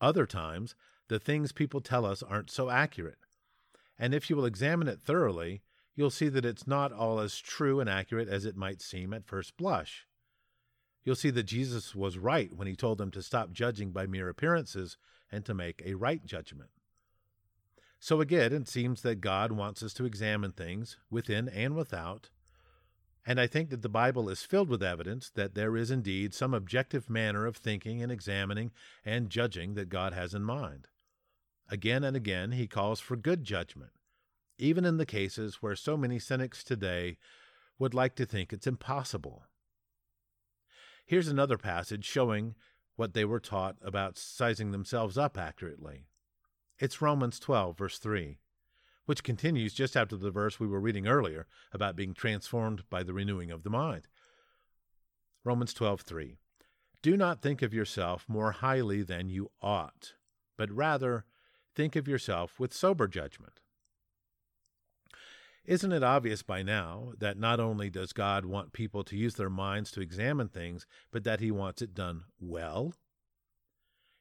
[0.00, 0.74] Other times,
[1.08, 3.18] the things people tell us aren't so accurate.
[3.98, 5.62] And if you will examine it thoroughly,
[5.96, 9.26] you'll see that it's not all as true and accurate as it might seem at
[9.26, 10.06] first blush.
[11.04, 14.28] You'll see that Jesus was right when he told them to stop judging by mere
[14.28, 14.96] appearances
[15.30, 16.70] and to make a right judgment.
[18.00, 22.30] So again, it seems that God wants us to examine things within and without.
[23.26, 26.54] And I think that the Bible is filled with evidence that there is indeed some
[26.54, 28.70] objective manner of thinking and examining
[29.04, 30.86] and judging that God has in mind.
[31.68, 33.90] Again and again, he calls for good judgment,
[34.56, 37.18] even in the cases where so many cynics today
[37.78, 39.44] would like to think it's impossible.
[41.04, 42.54] Here's another passage showing
[42.98, 46.06] what they were taught about sizing themselves up accurately.
[46.80, 48.38] It's Romans 12, verse 3,
[49.06, 53.14] which continues just after the verse we were reading earlier about being transformed by the
[53.14, 54.08] renewing of the mind.
[55.44, 56.38] Romans 12, 3.
[57.00, 60.14] Do not think of yourself more highly than you ought,
[60.56, 61.24] but rather
[61.76, 63.60] think of yourself with sober judgment.
[65.68, 69.50] Isn't it obvious by now that not only does God want people to use their
[69.50, 72.94] minds to examine things, but that He wants it done well?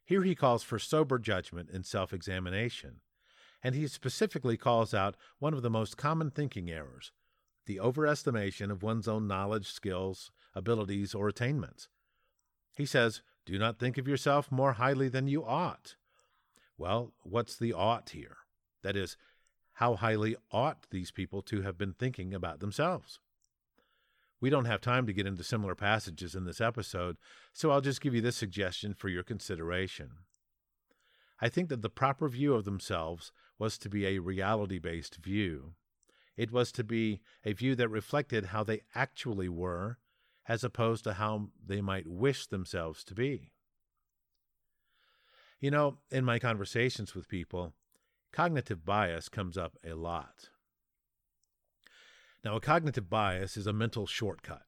[0.03, 2.99] Here he calls for sober judgment and self examination,
[3.63, 7.11] and he specifically calls out one of the most common thinking errors
[7.65, 11.87] the overestimation of one's own knowledge, skills, abilities, or attainments.
[12.75, 15.95] He says, Do not think of yourself more highly than you ought.
[16.77, 18.37] Well, what's the ought here?
[18.83, 19.15] That is,
[19.77, 23.19] how highly ought these people to have been thinking about themselves?
[24.41, 27.17] We don't have time to get into similar passages in this episode,
[27.53, 30.09] so I'll just give you this suggestion for your consideration.
[31.39, 35.73] I think that the proper view of themselves was to be a reality based view.
[36.35, 39.99] It was to be a view that reflected how they actually were,
[40.47, 43.51] as opposed to how they might wish themselves to be.
[45.59, 47.73] You know, in my conversations with people,
[48.31, 50.49] cognitive bias comes up a lot.
[52.43, 54.63] Now, a cognitive bias is a mental shortcut,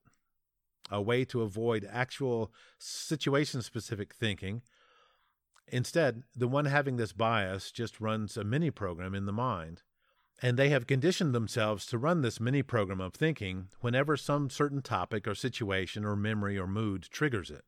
[0.90, 4.64] a way to avoid actual situation specific thinking.
[5.68, 9.84] Instead, the one having this bias just runs a mini program in the mind
[10.42, 14.82] and they have conditioned themselves to run this mini program of thinking whenever some certain
[14.82, 17.66] topic or situation or memory or mood triggers it.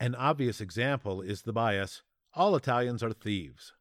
[0.00, 2.02] An obvious example is the bias
[2.34, 3.72] all Italians are thieves.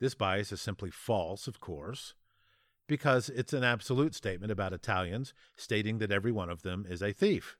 [0.00, 2.14] This bias is simply false, of course,
[2.88, 7.12] because it's an absolute statement about Italians stating that every one of them is a
[7.12, 7.56] thief.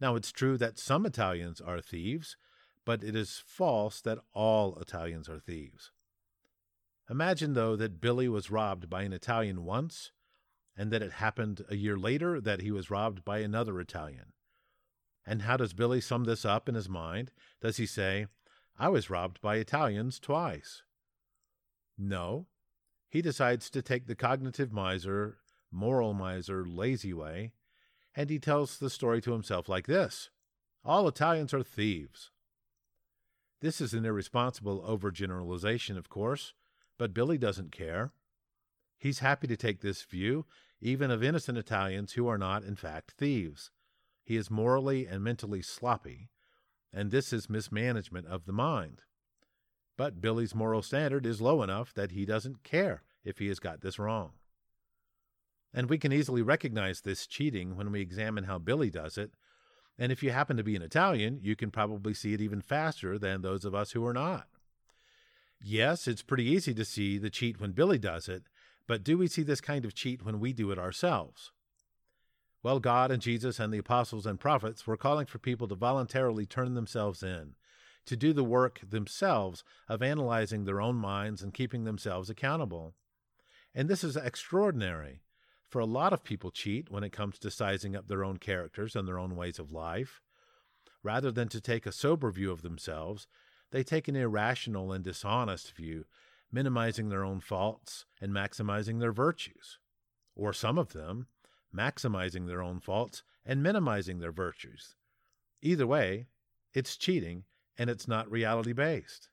[0.00, 2.36] Now, it's true that some Italians are thieves,
[2.84, 5.92] but it is false that all Italians are thieves.
[7.08, 10.10] Imagine, though, that Billy was robbed by an Italian once,
[10.76, 14.32] and that it happened a year later that he was robbed by another Italian.
[15.26, 17.30] And how does Billy sum this up in his mind?
[17.60, 18.26] Does he say,
[18.78, 20.82] I was robbed by Italians twice?
[22.00, 22.46] No.
[23.10, 25.36] He decides to take the cognitive miser,
[25.70, 27.52] moral miser, lazy way,
[28.16, 30.30] and he tells the story to himself like this
[30.82, 32.30] All Italians are thieves.
[33.60, 36.54] This is an irresponsible overgeneralization, of course,
[36.96, 38.12] but Billy doesn't care.
[38.96, 40.46] He's happy to take this view,
[40.80, 43.70] even of innocent Italians who are not, in fact, thieves.
[44.24, 46.30] He is morally and mentally sloppy,
[46.92, 49.02] and this is mismanagement of the mind.
[50.00, 53.82] But Billy's moral standard is low enough that he doesn't care if he has got
[53.82, 54.30] this wrong.
[55.74, 59.32] And we can easily recognize this cheating when we examine how Billy does it.
[59.98, 63.18] And if you happen to be an Italian, you can probably see it even faster
[63.18, 64.46] than those of us who are not.
[65.62, 68.44] Yes, it's pretty easy to see the cheat when Billy does it,
[68.86, 71.52] but do we see this kind of cheat when we do it ourselves?
[72.62, 76.46] Well, God and Jesus and the apostles and prophets were calling for people to voluntarily
[76.46, 77.54] turn themselves in,
[78.06, 82.94] to do the work themselves of analyzing their own minds and keeping themselves accountable.
[83.74, 85.22] And this is extraordinary,
[85.68, 88.96] for a lot of people cheat when it comes to sizing up their own characters
[88.96, 90.20] and their own ways of life.
[91.02, 93.26] Rather than to take a sober view of themselves,
[93.70, 96.04] they take an irrational and dishonest view,
[96.50, 99.78] minimizing their own faults and maximizing their virtues.
[100.34, 101.28] Or some of them,
[101.74, 104.96] maximizing their own faults and minimizing their virtues.
[105.62, 106.26] Either way,
[106.74, 107.44] it's cheating
[107.80, 109.30] and it's not reality based.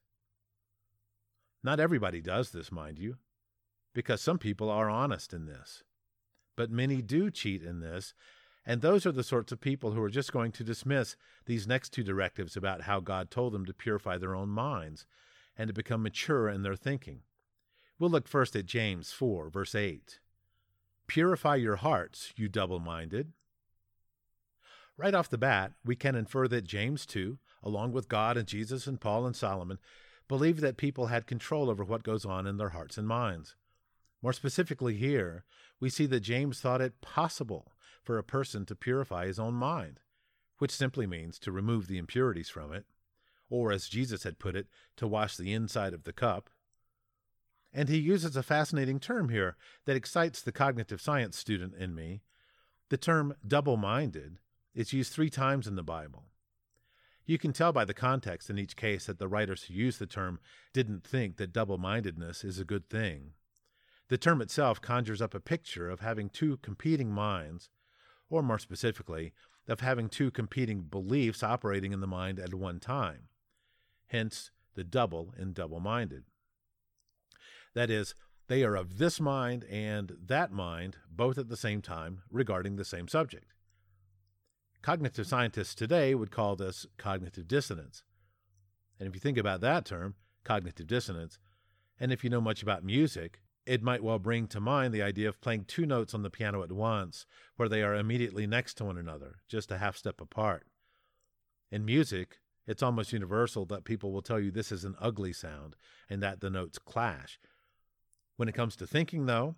[1.64, 3.18] Not everybody does this, mind you,
[3.94, 5.84] because some people are honest in this.
[6.56, 8.14] But many do cheat in this
[8.66, 11.94] and those are the sorts of people who are just going to dismiss these next
[11.94, 15.06] two directives about how God told them to purify their own minds
[15.58, 17.22] and to become mature in their thinking.
[17.98, 20.20] We'll look first at James 4, verse 8.
[21.08, 23.32] Purify your hearts, you double minded.
[24.98, 28.88] Right off the bat, we can infer that James, too, along with God and Jesus
[28.88, 29.80] and Paul and Solomon,
[30.28, 33.56] believed that people had control over what goes on in their hearts and minds.
[34.22, 35.44] More specifically, here,
[35.80, 37.72] we see that James thought it possible
[38.04, 40.00] for a person to purify his own mind,
[40.58, 42.86] which simply means to remove the impurities from it,
[43.50, 44.68] or as Jesus had put it,
[44.98, 46.50] to wash the inside of the cup.
[47.74, 49.56] And he uses a fascinating term here
[49.86, 52.22] that excites the cognitive science student in me.
[52.90, 54.40] The term double minded
[54.74, 56.26] is used three times in the Bible.
[57.28, 60.08] You can tell by the context in each case that the writers who used the
[60.08, 60.40] term
[60.74, 63.34] didn't think that double mindedness is a good thing.
[64.08, 67.70] The term itself conjures up a picture of having two competing minds
[68.30, 69.34] or more specifically,
[69.68, 73.30] of having two competing beliefs operating in the mind at one time.
[74.08, 76.24] Hence, the double in double minded.
[77.74, 78.16] That is,
[78.48, 82.86] they are of this mind and that mind both at the same time regarding the
[82.86, 83.54] same subject.
[84.88, 88.04] Cognitive scientists today would call this cognitive dissonance.
[88.98, 90.16] And if you think about that term,
[90.46, 91.40] cognitive dissonance,
[92.00, 95.28] and if you know much about music, it might well bring to mind the idea
[95.28, 97.26] of playing two notes on the piano at once,
[97.58, 100.66] where they are immediately next to one another, just a half step apart.
[101.70, 105.76] In music, It's almost universal that people will tell you this is an ugly sound
[106.10, 107.40] and that the notes clash.
[108.38, 109.56] When it comes to thinking, though,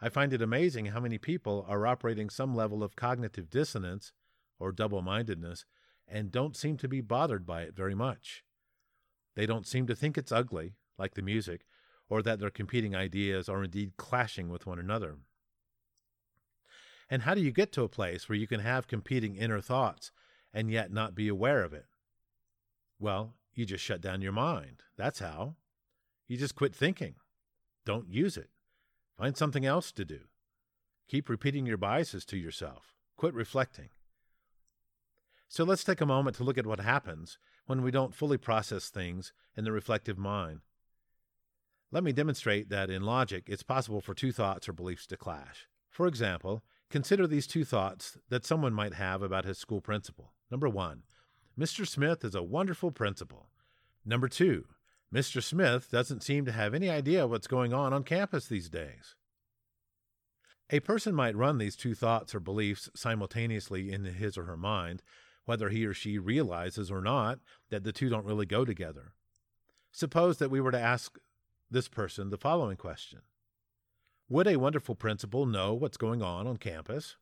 [0.00, 4.12] I find it amazing how many people are operating some level of cognitive dissonance
[4.58, 5.64] or double mindedness
[6.06, 8.44] and don't seem to be bothered by it very much.
[9.34, 11.66] They don't seem to think it's ugly, like the music,
[12.08, 15.18] or that their competing ideas are indeed clashing with one another.
[17.10, 20.10] And how do you get to a place where you can have competing inner thoughts
[20.52, 21.86] and yet not be aware of it?
[22.98, 24.82] Well, you just shut down your mind.
[24.96, 25.56] That's how.
[26.26, 27.14] You just quit thinking.
[27.84, 28.50] Don't use it.
[29.16, 30.20] Find something else to do.
[31.08, 32.94] Keep repeating your biases to yourself.
[33.16, 33.88] Quit reflecting.
[35.48, 38.88] So let's take a moment to look at what happens when we don't fully process
[38.88, 40.60] things in the reflective mind.
[41.90, 45.66] Let me demonstrate that in logic it's possible for two thoughts or beliefs to clash.
[45.90, 50.34] For example, consider these two thoughts that someone might have about his school principal.
[50.50, 51.02] Number one,
[51.58, 51.86] Mr.
[51.86, 53.48] Smith is a wonderful principal.
[54.04, 54.66] Number two,
[55.12, 55.42] Mr.
[55.42, 59.16] Smith doesn't seem to have any idea what's going on on campus these days.
[60.70, 65.02] A person might run these two thoughts or beliefs simultaneously in his or her mind,
[65.48, 67.38] whether he or she realizes or not
[67.70, 69.14] that the two don't really go together.
[69.90, 71.16] Suppose that we were to ask
[71.70, 73.20] this person the following question
[74.28, 77.16] Would a wonderful principal know what's going on on campus?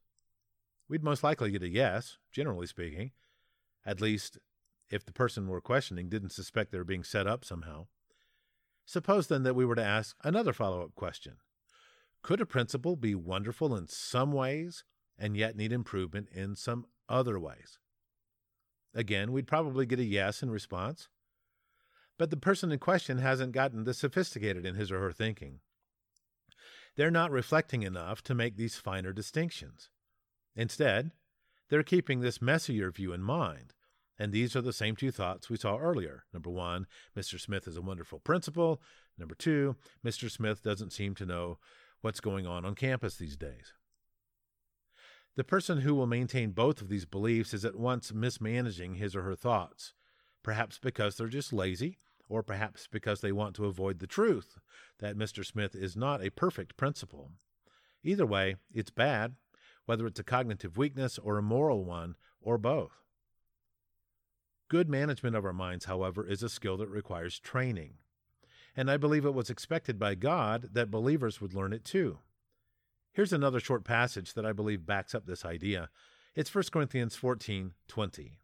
[0.89, 3.12] We'd most likely get a yes, generally speaking,
[3.85, 4.39] at least
[4.91, 7.87] if the person we're questioning didn't suspect they were being set up somehow.
[8.85, 11.35] Suppose then that we were to ask another follow up question
[12.22, 14.83] Could a principal be wonderful in some ways
[15.16, 17.79] and yet need improvement in some other ways?
[18.97, 21.09] Again, we'd probably get a yes in response.
[22.18, 25.61] But the person in question hasn't gotten this sophisticated in his or her thinking.
[26.97, 29.90] They're not reflecting enough to make these finer distinctions.
[30.57, 31.12] Instead,
[31.68, 33.74] they're keeping this messier view in mind
[34.18, 36.24] and these are the same two thoughts we saw earlier.
[36.32, 36.86] Number one,
[37.16, 37.38] Mr.
[37.38, 38.80] Smith is a wonderful principal.
[39.18, 40.30] Number two, Mr.
[40.30, 41.59] Smith doesn't seem to know
[42.01, 43.74] what's going on on campus these days.
[45.37, 49.22] The person who will maintain both of these beliefs is at once mismanaging his or
[49.22, 49.93] her thoughts,
[50.43, 54.59] perhaps because they're just lazy, or perhaps because they want to avoid the truth
[54.99, 55.45] that Mr.
[55.45, 57.32] Smith is not a perfect principal.
[58.03, 59.34] Either way, it's bad,
[59.84, 63.03] whether it's a cognitive weakness or a moral one, or both.
[64.68, 67.99] Good management of our minds, however, is a skill that requires training.
[68.74, 72.20] And I believe it was expected by God that believers would learn it too.
[73.16, 75.88] Here's another short passage that I believe backs up this idea.
[76.34, 78.38] It's 1 Corinthians 14 20.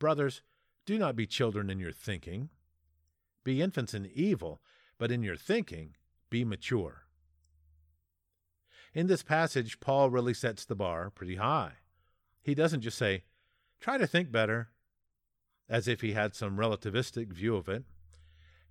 [0.00, 0.42] Brothers,
[0.84, 2.48] do not be children in your thinking.
[3.44, 4.60] Be infants in evil,
[4.98, 5.94] but in your thinking,
[6.28, 7.04] be mature.
[8.94, 11.74] In this passage, Paul really sets the bar pretty high.
[12.42, 13.22] He doesn't just say,
[13.80, 14.70] try to think better,
[15.68, 17.84] as if he had some relativistic view of it.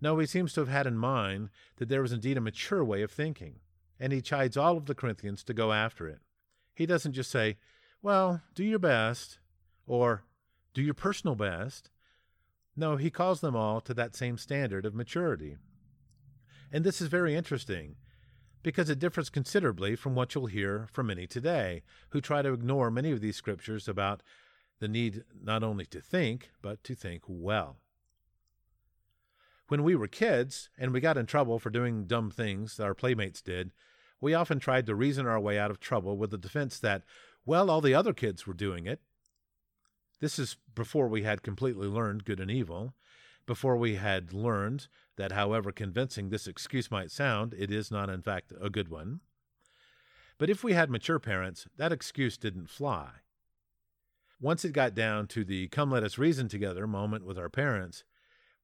[0.01, 3.01] No, he seems to have had in mind that there was indeed a mature way
[3.03, 3.61] of thinking,
[4.00, 6.20] and he chides all of the Corinthians to go after it.
[6.74, 7.58] He doesn't just say,
[8.02, 9.39] Well, do your best,
[9.86, 10.24] or
[10.74, 11.89] do your personal best.
[12.76, 15.58] No, he calls them all to that same standard of maturity.
[16.72, 17.96] And this is very interesting
[18.64, 22.89] because it differs considerably from what you'll hear from many today who try to ignore
[22.89, 24.24] many of these scriptures about
[24.80, 27.78] the need not only to think, but to think well.
[29.68, 32.93] When we were kids and we got in trouble for doing dumb things that our
[32.93, 33.72] playmates did,
[34.20, 37.03] we often tried to reason our way out of trouble with the defense that,
[37.45, 39.01] well, all the other kids were doing it.
[40.20, 42.93] This is before we had completely learned good and evil,
[43.45, 44.88] before we had learned
[45.18, 49.20] that, however convincing this excuse might sound, it is not, in fact, a good one.
[50.38, 53.09] But if we had mature parents, that excuse didn't fly.
[54.39, 58.03] Once it got down to the come let us reason together moment with our parents,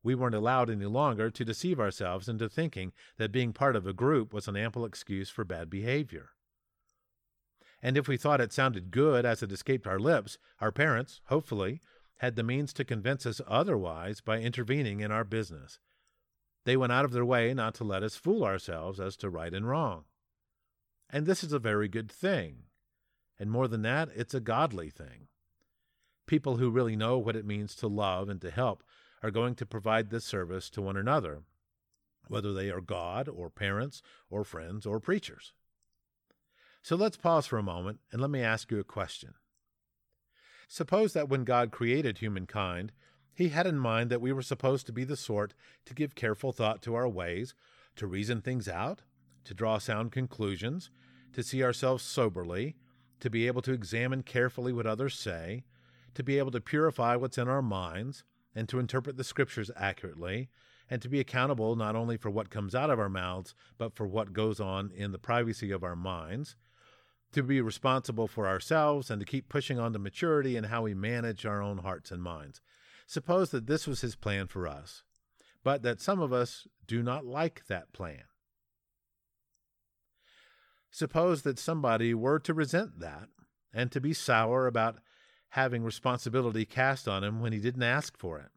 [0.04, 3.94] we weren't allowed any longer to deceive ourselves into thinking that being part of a
[3.94, 6.30] group was an ample excuse for bad behavior.
[7.82, 11.82] And if we thought it sounded good as it escaped our lips, our parents, hopefully,
[12.18, 15.80] had the means to convince us otherwise by intervening in our business.
[16.66, 19.54] They went out of their way not to let us fool ourselves as to right
[19.54, 20.04] and wrong.
[21.10, 22.64] And this is a very good thing.
[23.40, 25.28] And more than that, it's a godly thing
[26.30, 28.84] people who really know what it means to love and to help
[29.22, 31.44] are going to provide this service to one another,
[32.28, 35.54] whether they are God or parents or friends or preachers.
[36.82, 39.34] So let's pause for a moment and let me ask you a question.
[40.68, 42.92] Suppose that when God created humankind,
[43.34, 45.54] he had in mind that we were supposed to be the sort
[45.86, 47.56] to give careful thought to our ways,
[47.96, 49.02] to reason things out,
[49.46, 50.90] to draw sound conclusions,
[51.34, 52.76] to see ourselves soberly,
[53.20, 55.64] to be able to examine carefully what others say,
[56.14, 58.24] to be able to purify what's in our minds,
[58.60, 60.50] and to interpret the scriptures accurately,
[60.90, 64.06] and to be accountable not only for what comes out of our mouths, but for
[64.06, 66.58] what goes on in the privacy of our minds,
[67.32, 70.94] to be responsible for ourselves, and to keep pushing on to maturity in how we
[70.94, 72.60] manage our own hearts and minds.
[73.08, 75.04] Suppose that this was his plan for us,
[75.64, 78.24] but that some of us do not like that plan.
[80.92, 83.30] Suppose that somebody were to resent that
[83.74, 84.98] and to be sour about
[85.50, 88.52] having responsibility cast on him when he didn't ask for it.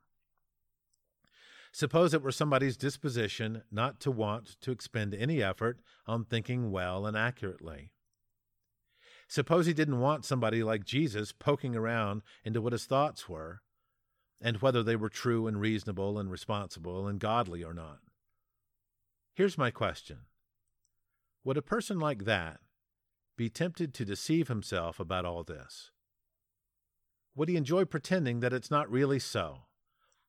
[1.73, 7.07] Suppose it were somebody's disposition not to want to expend any effort on thinking well
[7.07, 7.93] and accurately.
[9.27, 13.63] Suppose he didn't want somebody like Jesus poking around into what his thoughts were
[14.43, 18.01] and whether they were true and reasonable and responsible and godly or not.
[19.33, 20.27] Here's my question
[21.45, 22.61] Would a person like that
[23.37, 25.91] be tempted to deceive himself about all this?
[27.35, 29.63] Would he enjoy pretending that it's not really so,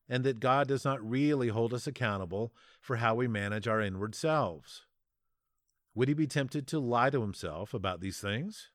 [0.08, 4.14] and that God does not really hold us accountable for how we manage our inward
[4.14, 4.82] selves?
[5.94, 8.70] Would he be tempted to lie to himself about these things?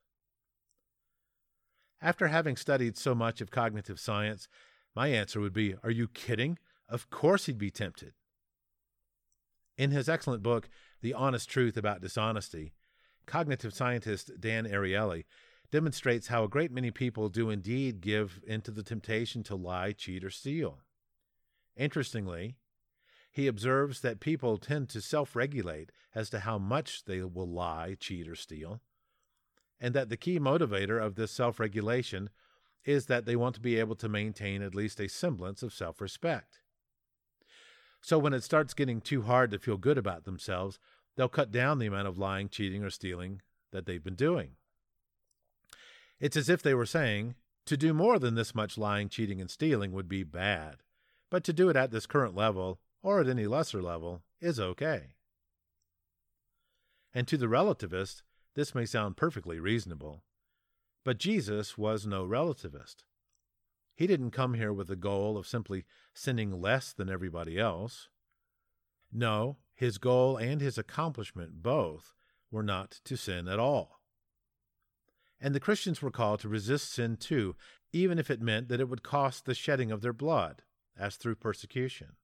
[2.00, 4.48] After having studied so much of cognitive science,
[4.94, 6.58] my answer would be Are you kidding?
[6.88, 8.14] Of course he'd be tempted.
[9.76, 10.68] In his excellent book,
[11.02, 12.72] The Honest Truth About Dishonesty,
[13.26, 15.24] cognitive scientist Dan Ariely
[15.70, 20.24] demonstrates how a great many people do indeed give into the temptation to lie, cheat,
[20.24, 20.80] or steal.
[21.76, 22.56] Interestingly,
[23.30, 27.96] he observes that people tend to self regulate as to how much they will lie,
[27.98, 28.80] cheat, or steal,
[29.80, 32.30] and that the key motivator of this self regulation
[32.84, 36.00] is that they want to be able to maintain at least a semblance of self
[36.00, 36.60] respect.
[38.00, 40.78] So when it starts getting too hard to feel good about themselves,
[41.16, 43.42] they'll cut down the amount of lying, cheating, or stealing
[43.72, 44.56] that they've been doing.
[46.20, 47.34] It's as if they were saying,
[47.66, 50.82] to do more than this much lying, cheating, and stealing would be bad,
[51.30, 55.14] but to do it at this current level, or at any lesser level, is okay.
[57.14, 58.22] And to the relativist,
[58.54, 60.22] this may sound perfectly reasonable.
[61.04, 62.96] But Jesus was no relativist.
[63.96, 68.08] He didn't come here with the goal of simply sinning less than everybody else.
[69.12, 72.14] No, his goal and his accomplishment both
[72.50, 73.99] were not to sin at all.
[75.40, 77.56] And the Christians were called to resist sin too,
[77.92, 80.62] even if it meant that it would cost the shedding of their blood,
[80.98, 82.16] as through persecution.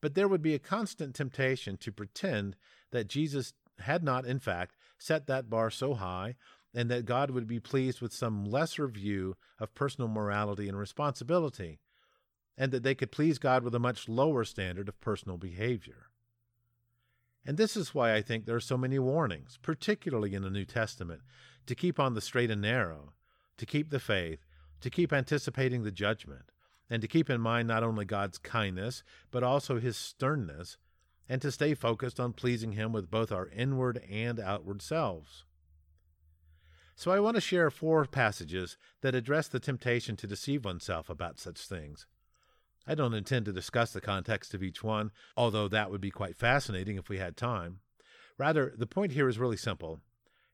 [0.00, 2.56] But there would be a constant temptation to pretend
[2.92, 6.36] that Jesus had not, in fact, set that bar so high,
[6.72, 11.80] and that God would be pleased with some lesser view of personal morality and responsibility,
[12.56, 16.09] and that they could please God with a much lower standard of personal behavior.
[17.44, 20.64] And this is why I think there are so many warnings, particularly in the New
[20.64, 21.22] Testament,
[21.66, 23.14] to keep on the straight and narrow,
[23.56, 24.44] to keep the faith,
[24.80, 26.52] to keep anticipating the judgment,
[26.88, 30.76] and to keep in mind not only God's kindness, but also his sternness,
[31.28, 35.44] and to stay focused on pleasing him with both our inward and outward selves.
[36.96, 41.38] So I want to share four passages that address the temptation to deceive oneself about
[41.38, 42.06] such things.
[42.90, 46.34] I don't intend to discuss the context of each one, although that would be quite
[46.34, 47.78] fascinating if we had time.
[48.36, 50.00] Rather, the point here is really simple.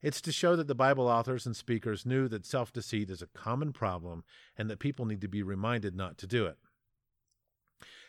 [0.02, 3.26] It's to show that the Bible authors and speakers knew that self deceit is a
[3.28, 4.22] common problem
[4.54, 6.58] and that people need to be reminded not to do it.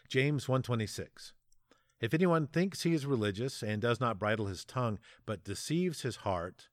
[0.09, 1.31] James 126
[2.01, 6.17] If anyone thinks he is religious and does not bridle his tongue but deceives his
[6.17, 6.67] heart,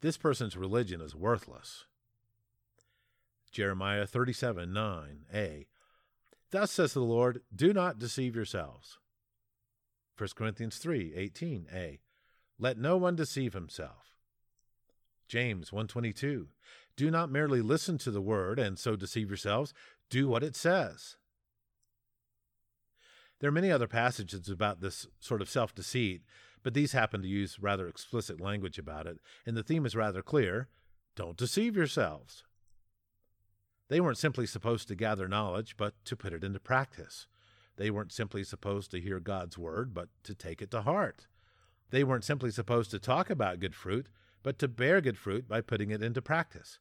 [0.00, 1.84] this person's religion is worthless.
[3.52, 5.66] Jeremiah 37 9a
[6.54, 9.00] Thus says the Lord, do not deceive yourselves.
[10.16, 11.98] 1 Corinthians 3 18a.
[12.60, 14.14] Let no one deceive himself.
[15.26, 16.50] James 122.
[16.96, 19.74] Do not merely listen to the word and so deceive yourselves,
[20.08, 21.16] do what it says.
[23.40, 26.22] There are many other passages about this sort of self deceit,
[26.62, 30.22] but these happen to use rather explicit language about it, and the theme is rather
[30.22, 30.68] clear
[31.16, 32.44] don't deceive yourselves.
[33.88, 37.26] They weren't simply supposed to gather knowledge, but to put it into practice.
[37.76, 41.26] They weren't simply supposed to hear God's word, but to take it to heart.
[41.90, 44.08] They weren't simply supposed to talk about good fruit,
[44.42, 46.78] but to bear good fruit by putting it into practice.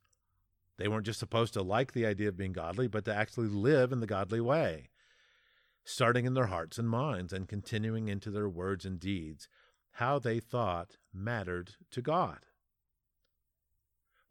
[0.78, 3.91] They weren't just supposed to like the idea of being godly, but to actually live
[3.91, 4.89] in the godly way,
[5.84, 9.47] starting in their hearts and minds and continuing into their words and deeds.
[9.97, 12.39] How they thought mattered to God.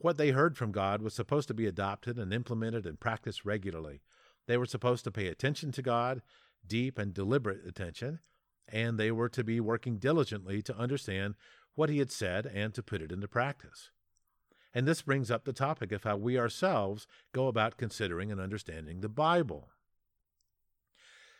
[0.02, 4.02] What they heard from God was supposed to be adopted and implemented and practiced regularly.
[4.48, 6.22] They were supposed to pay attention to God,
[6.66, 8.18] deep and deliberate attention,
[8.66, 11.36] and they were to be working diligently to understand
[11.76, 13.90] what He had said and to put it into practice.
[14.74, 19.02] And this brings up the topic of how we ourselves go about considering and understanding
[19.02, 19.68] the Bible.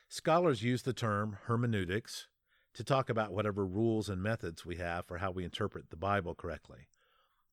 [0.08, 2.28] Scholars use the term hermeneutics
[2.74, 6.36] to talk about whatever rules and methods we have for how we interpret the Bible
[6.36, 6.86] correctly.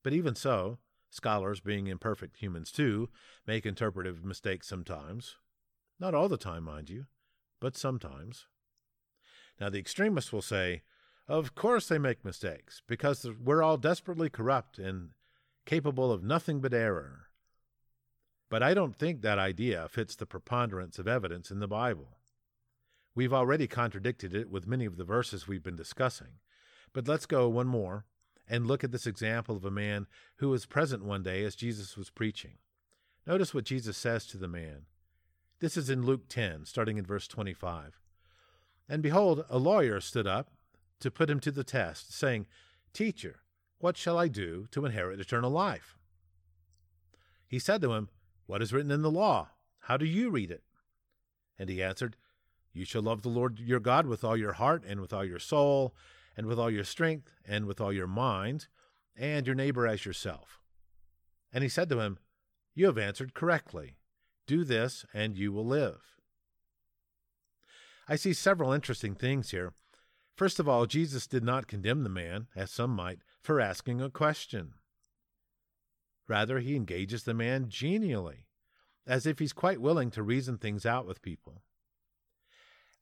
[0.04, 0.78] But even so,
[1.10, 3.10] scholars, being imperfect humans too,
[3.48, 5.36] make interpretive mistakes sometimes.
[6.00, 7.06] Not all the time, mind you,
[7.60, 8.48] but sometimes.
[9.60, 10.84] Now, the extremists will say,
[11.28, 15.10] of course they make mistakes, because we're all desperately corrupt and
[15.66, 17.28] capable of nothing but error.
[18.50, 22.18] But I don't think that idea fits the preponderance of evidence in the Bible.
[23.14, 26.40] We've already contradicted it with many of the verses we've been discussing.
[26.94, 28.06] But let's go one more
[28.50, 31.96] and look at this example of a man who was present one day as Jesus
[31.96, 32.58] was preaching.
[33.28, 34.86] Notice what Jesus says to the man.
[35.60, 38.00] This is in Luke 10, starting in verse 25.
[38.88, 40.50] And behold, a lawyer stood up
[41.00, 42.48] to put him to the test, saying,
[42.92, 43.42] Teacher,
[43.78, 45.98] what shall I do to inherit eternal life?
[47.48, 48.10] He said to him,
[48.48, 49.50] What is written in the law?
[49.82, 50.64] How do you read it?
[51.58, 52.16] And he answered,
[52.74, 55.40] You shall love the Lord your God with all your heart, and with all your
[55.40, 55.94] soul,
[56.40, 58.68] and with all your strength, and with all your mind,
[59.14, 60.62] and your neighbor as yourself.
[61.52, 62.18] And he said to him,
[62.74, 63.98] You have answered correctly.
[64.48, 66.00] Do this, and you will live.
[68.08, 69.74] I see several interesting things here.
[70.34, 74.10] First of all, Jesus did not condemn the man, as some might, for asking a
[74.10, 74.76] question.
[76.26, 78.48] Rather, he engages the man genially,
[79.06, 81.64] as if he's quite willing to reason things out with people.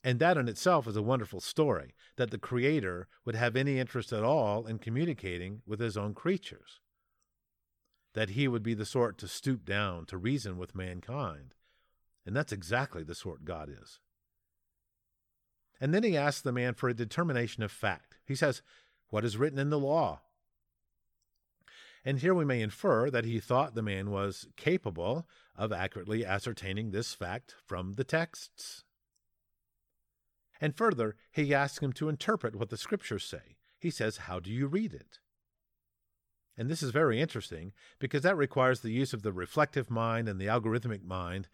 [0.08, 4.14] And that in itself is a wonderful story that the Creator would have any interest
[4.14, 6.80] at all in communicating with his own creatures.
[8.14, 11.56] That he would be the sort to stoop down to reason with mankind.
[12.26, 14.00] And that's exactly the sort God is.
[15.82, 18.16] And then he asks the man for a determination of fact.
[18.26, 18.62] He says,
[19.10, 20.22] What is written in the law?
[22.06, 25.28] And here we may infer that he thought the man was capable
[25.58, 28.86] of accurately ascertaining this fact from the texts.
[30.60, 33.58] And further, he asks him to interpret what the scriptures say.
[33.80, 35.20] He says, How do you read it?
[36.58, 40.40] And this is very interesting because that requires the use of the reflective mind and
[40.40, 41.48] the algorithmic mind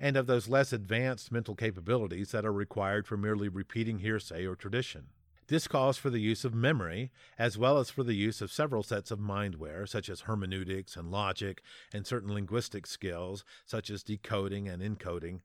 [0.00, 4.54] and of those less advanced mental capabilities that are required for merely repeating hearsay or
[4.54, 5.06] tradition.
[5.48, 8.82] This calls for the use of memory, as well as for the use of several
[8.82, 11.62] sets of mindware, such as hermeneutics and logic,
[11.92, 15.40] and certain linguistic skills, such as decoding and encoding.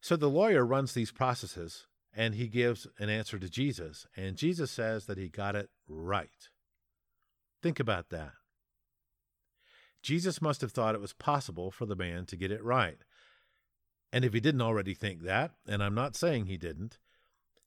[0.00, 4.70] So the lawyer runs these processes, and he gives an answer to Jesus, and Jesus
[4.70, 6.48] says that he got it right.
[7.62, 8.32] Think about that.
[10.02, 12.98] Jesus must have thought it was possible for the man to get it right.
[14.12, 16.98] And if he didn't already think that, and I'm not saying he didn't,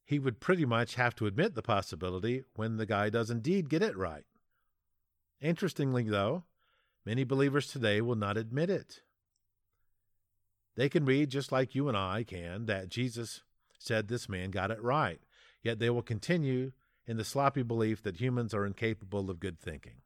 [0.04, 3.82] he would pretty much have to admit the possibility when the guy does indeed get
[3.82, 4.24] it right.
[5.40, 6.44] Interestingly, though,
[7.06, 9.00] many believers today will not admit it.
[10.76, 13.42] They can read just like you and I can that Jesus
[13.78, 15.20] said this man got it right,
[15.62, 16.72] yet they will continue
[17.06, 20.02] in the sloppy belief that humans are incapable of good thinking.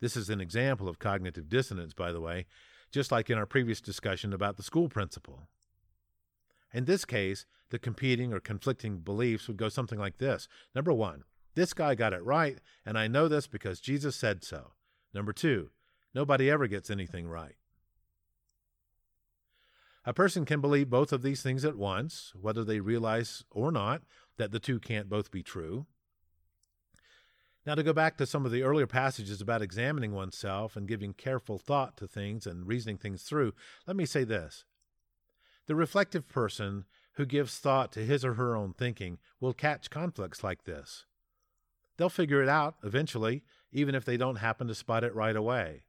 [0.00, 2.46] This is an example of cognitive dissonance, by the way,
[2.90, 5.48] just like in our previous discussion about the school principal.
[6.72, 11.24] In this case, the competing or conflicting beliefs would go something like this Number one,
[11.54, 14.72] this guy got it right, and I know this because Jesus said so.
[15.12, 15.70] Number two,
[16.14, 17.56] nobody ever gets anything right.
[20.04, 24.02] A person can believe both of these things at once, whether they realize or not
[24.36, 25.86] that the two can't both be true.
[27.64, 31.14] Now, to go back to some of the earlier passages about examining oneself and giving
[31.14, 33.52] careful thought to things and reasoning things through,
[33.86, 34.64] let me say this.
[35.66, 40.42] The reflective person who gives thought to his or her own thinking will catch conflicts
[40.42, 41.04] like this.
[41.96, 45.84] They'll figure it out eventually, even if they don't happen to spot it right away.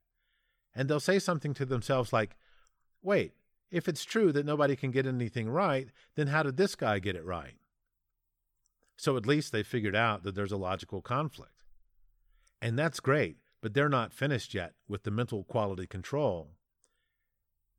[0.75, 2.35] And they'll say something to themselves like,
[3.01, 3.33] Wait,
[3.73, 7.15] if it's true that nobody can get anything right, then how did this guy get
[7.15, 7.57] it right?
[8.95, 11.63] So at least they figured out that there's a logical conflict.
[12.61, 16.51] And that's great, but they're not finished yet with the mental quality control.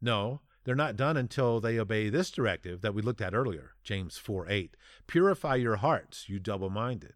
[0.02, 4.18] No, they're not done until they obey this directive that we looked at earlier, James
[4.18, 4.76] 4 8.
[5.06, 7.14] Purify your hearts, you double minded.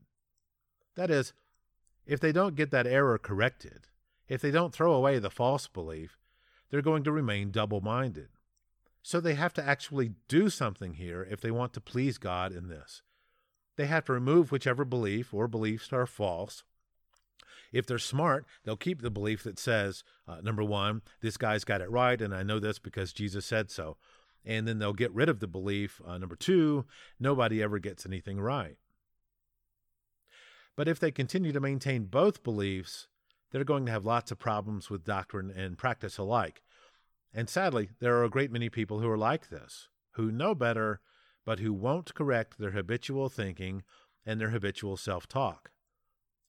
[0.95, 1.33] That is,
[2.07, 3.89] if they don't get that error corrected,
[4.29, 6.17] if they don't throw away the false belief,
[6.71, 8.29] they're going to remain double minded.
[9.03, 12.69] So they have to actually do something here if they want to please God in
[12.69, 13.03] this.
[13.77, 16.65] They have to remove whichever belief or beliefs are false
[17.73, 21.81] if they're smart, they'll keep the belief that says, uh, number one, this guy's got
[21.81, 23.97] it right, and I know this because Jesus said so.
[24.45, 26.87] And then they'll get rid of the belief, uh, number two,
[27.21, 28.77] nobody ever gets anything right.
[30.77, 33.09] But if they continue to maintain both beliefs,
[33.51, 36.63] they're going to have lots of problems with doctrine and practice alike.
[37.33, 39.89] And sadly, there are a great many people who are like this.
[40.13, 41.01] who know better,
[41.45, 43.85] but who won't correct their habitual thinking
[44.27, 45.71] and their habitual self talk.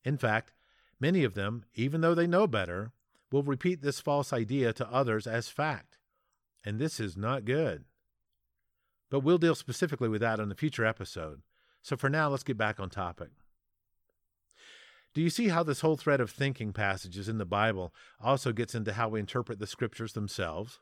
[0.03, 0.53] In fact,
[0.99, 2.91] many of them, even though they know better,
[3.31, 5.99] will repeat this false idea to others as fact.
[6.65, 7.85] And this is not good.
[9.09, 11.41] But we'll deal specifically with that in a future episode.
[11.81, 13.29] So for now, let's get back on topic.
[15.19, 18.73] Do you see how this whole thread of thinking passages in the Bible also gets
[18.73, 20.79] into how we interpret the scriptures themselves?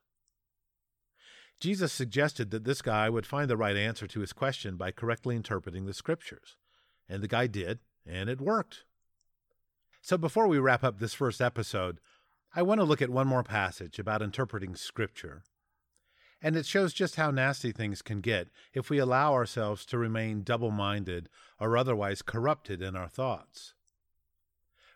[1.59, 5.35] Jesus suggested that this guy would find the right answer to his question by correctly
[5.35, 6.55] interpreting the scriptures.
[7.09, 8.83] And the guy did, and it worked.
[10.03, 11.99] So before we wrap up this first episode,
[12.55, 15.45] I want to look at one more passage about interpreting scripture.
[16.43, 20.43] And it shows just how nasty things can get if we allow ourselves to remain
[20.43, 21.27] double minded
[21.59, 23.73] or otherwise corrupted in our thoughts.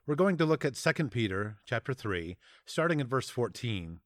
[0.07, 2.35] We're going to look at 2 Peter chapter 3,
[2.65, 3.99] starting in verse 14,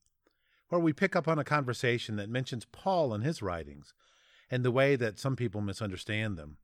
[0.68, 3.94] where we pick up on a conversation that mentions Paul and his writings
[4.52, 6.58] and the way that some people misunderstand them.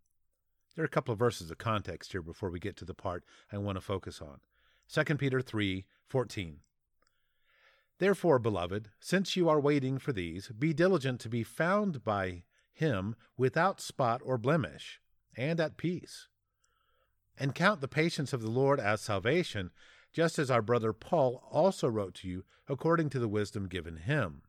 [0.76, 3.24] There are a couple of verses of context here before we get to the part
[3.52, 4.42] I want to focus on.
[4.92, 6.58] 2 Peter 3 14.
[8.00, 13.16] Therefore, beloved, since you are waiting for these, be diligent to be found by him
[13.38, 15.00] without spot or blemish,
[15.38, 16.28] and at peace.
[17.38, 19.72] And count the patience of the Lord as salvation,
[20.14, 24.44] just as our brother Paul also wrote to you according to the wisdom given him,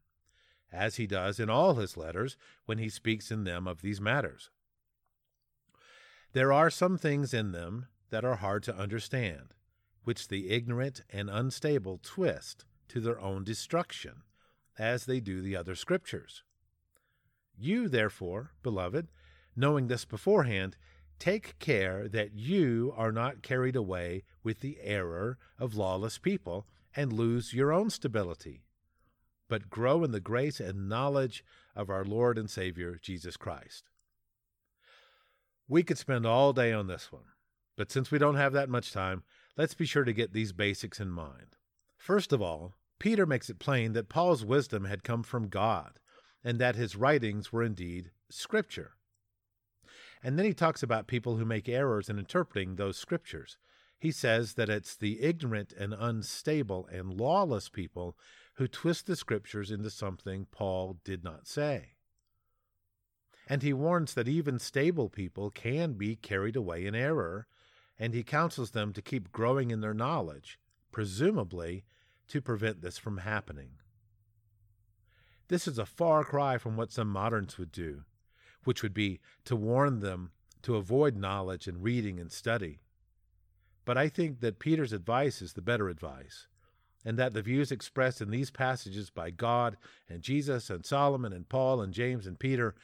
[0.70, 4.50] as he does in all his letters when he speaks in them of these matters.
[6.32, 9.54] There are some things in them that are hard to understand,
[10.04, 14.22] which the ignorant and unstable twist to their own destruction,
[14.78, 16.42] as they do the other scriptures.
[17.56, 19.08] You, therefore, beloved,
[19.54, 20.76] knowing this beforehand,
[21.22, 26.66] take care that you are not carried away with the error of lawless people
[26.96, 28.64] and lose your own stability,
[29.48, 31.44] but grow in the grace and knowledge
[31.76, 33.84] of our Lord and Savior Jesus Christ.
[35.68, 37.26] We could spend all day on this one,
[37.76, 39.22] but since we don't have that much time,
[39.56, 41.54] let's be sure to get these basics in mind.
[41.96, 46.00] First of all, Peter makes it plain that Paul's wisdom had come from God
[46.42, 48.96] and that his writings were indeed Scripture.
[50.22, 53.58] And then he talks about people who make errors in interpreting those Scriptures.
[53.98, 58.16] He says that it's the ignorant and unstable and lawless people
[58.54, 61.94] who twist the Scriptures into something Paul did not say.
[63.48, 67.46] And he warns that even stable people can be carried away in error,
[67.98, 70.58] and he counsels them to keep growing in their knowledge,
[70.92, 71.84] presumably
[72.28, 73.70] to prevent this from happening.
[75.48, 78.04] This is a far cry from what some moderns would do,
[78.64, 80.32] which would be to warn them
[80.62, 82.80] to avoid knowledge and reading and study.
[83.84, 86.46] But I think that Peter's advice is the better advice,
[87.04, 89.76] and that the views expressed in these passages by God
[90.08, 92.74] and Jesus and Solomon and Paul and James and Peter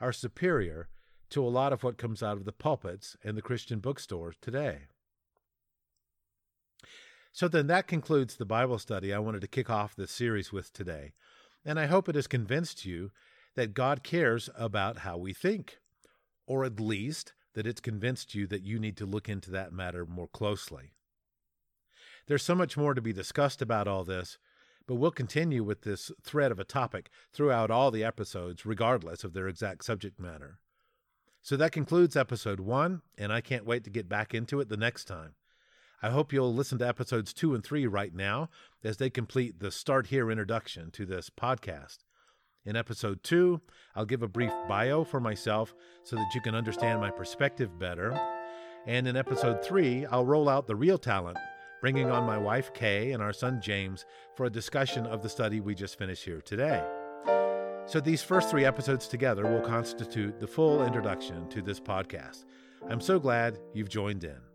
[0.00, 0.88] are superior
[1.30, 4.86] to a lot of what comes out of the pulpits and the Christian bookstores today.
[7.32, 10.72] So then that concludes the Bible study I wanted to kick off this series with
[10.72, 11.12] today.
[11.64, 13.10] And I hope it has convinced you
[13.58, 15.78] that God cares about how we think,
[16.46, 20.06] or at least that it's convinced you that you need to look into that matter
[20.06, 20.92] more closely.
[22.28, 24.38] There's so much more to be discussed about all this,
[24.86, 29.32] but we'll continue with this thread of a topic throughout all the episodes, regardless of
[29.32, 30.60] their exact subject matter.
[31.42, 34.76] So that concludes episode one, and I can't wait to get back into it the
[34.76, 35.34] next time.
[36.00, 38.50] I hope you'll listen to episodes two and three right now
[38.84, 42.04] as they complete the Start Here introduction to this podcast.
[42.64, 43.60] In episode two,
[43.94, 48.18] I'll give a brief bio for myself so that you can understand my perspective better.
[48.86, 51.38] And in episode three, I'll roll out the real talent,
[51.80, 54.04] bringing on my wife Kay and our son James
[54.36, 56.84] for a discussion of the study we just finished here today.
[57.86, 62.44] So these first three episodes together will constitute the full introduction to this podcast.
[62.88, 64.47] I'm so glad you've joined in.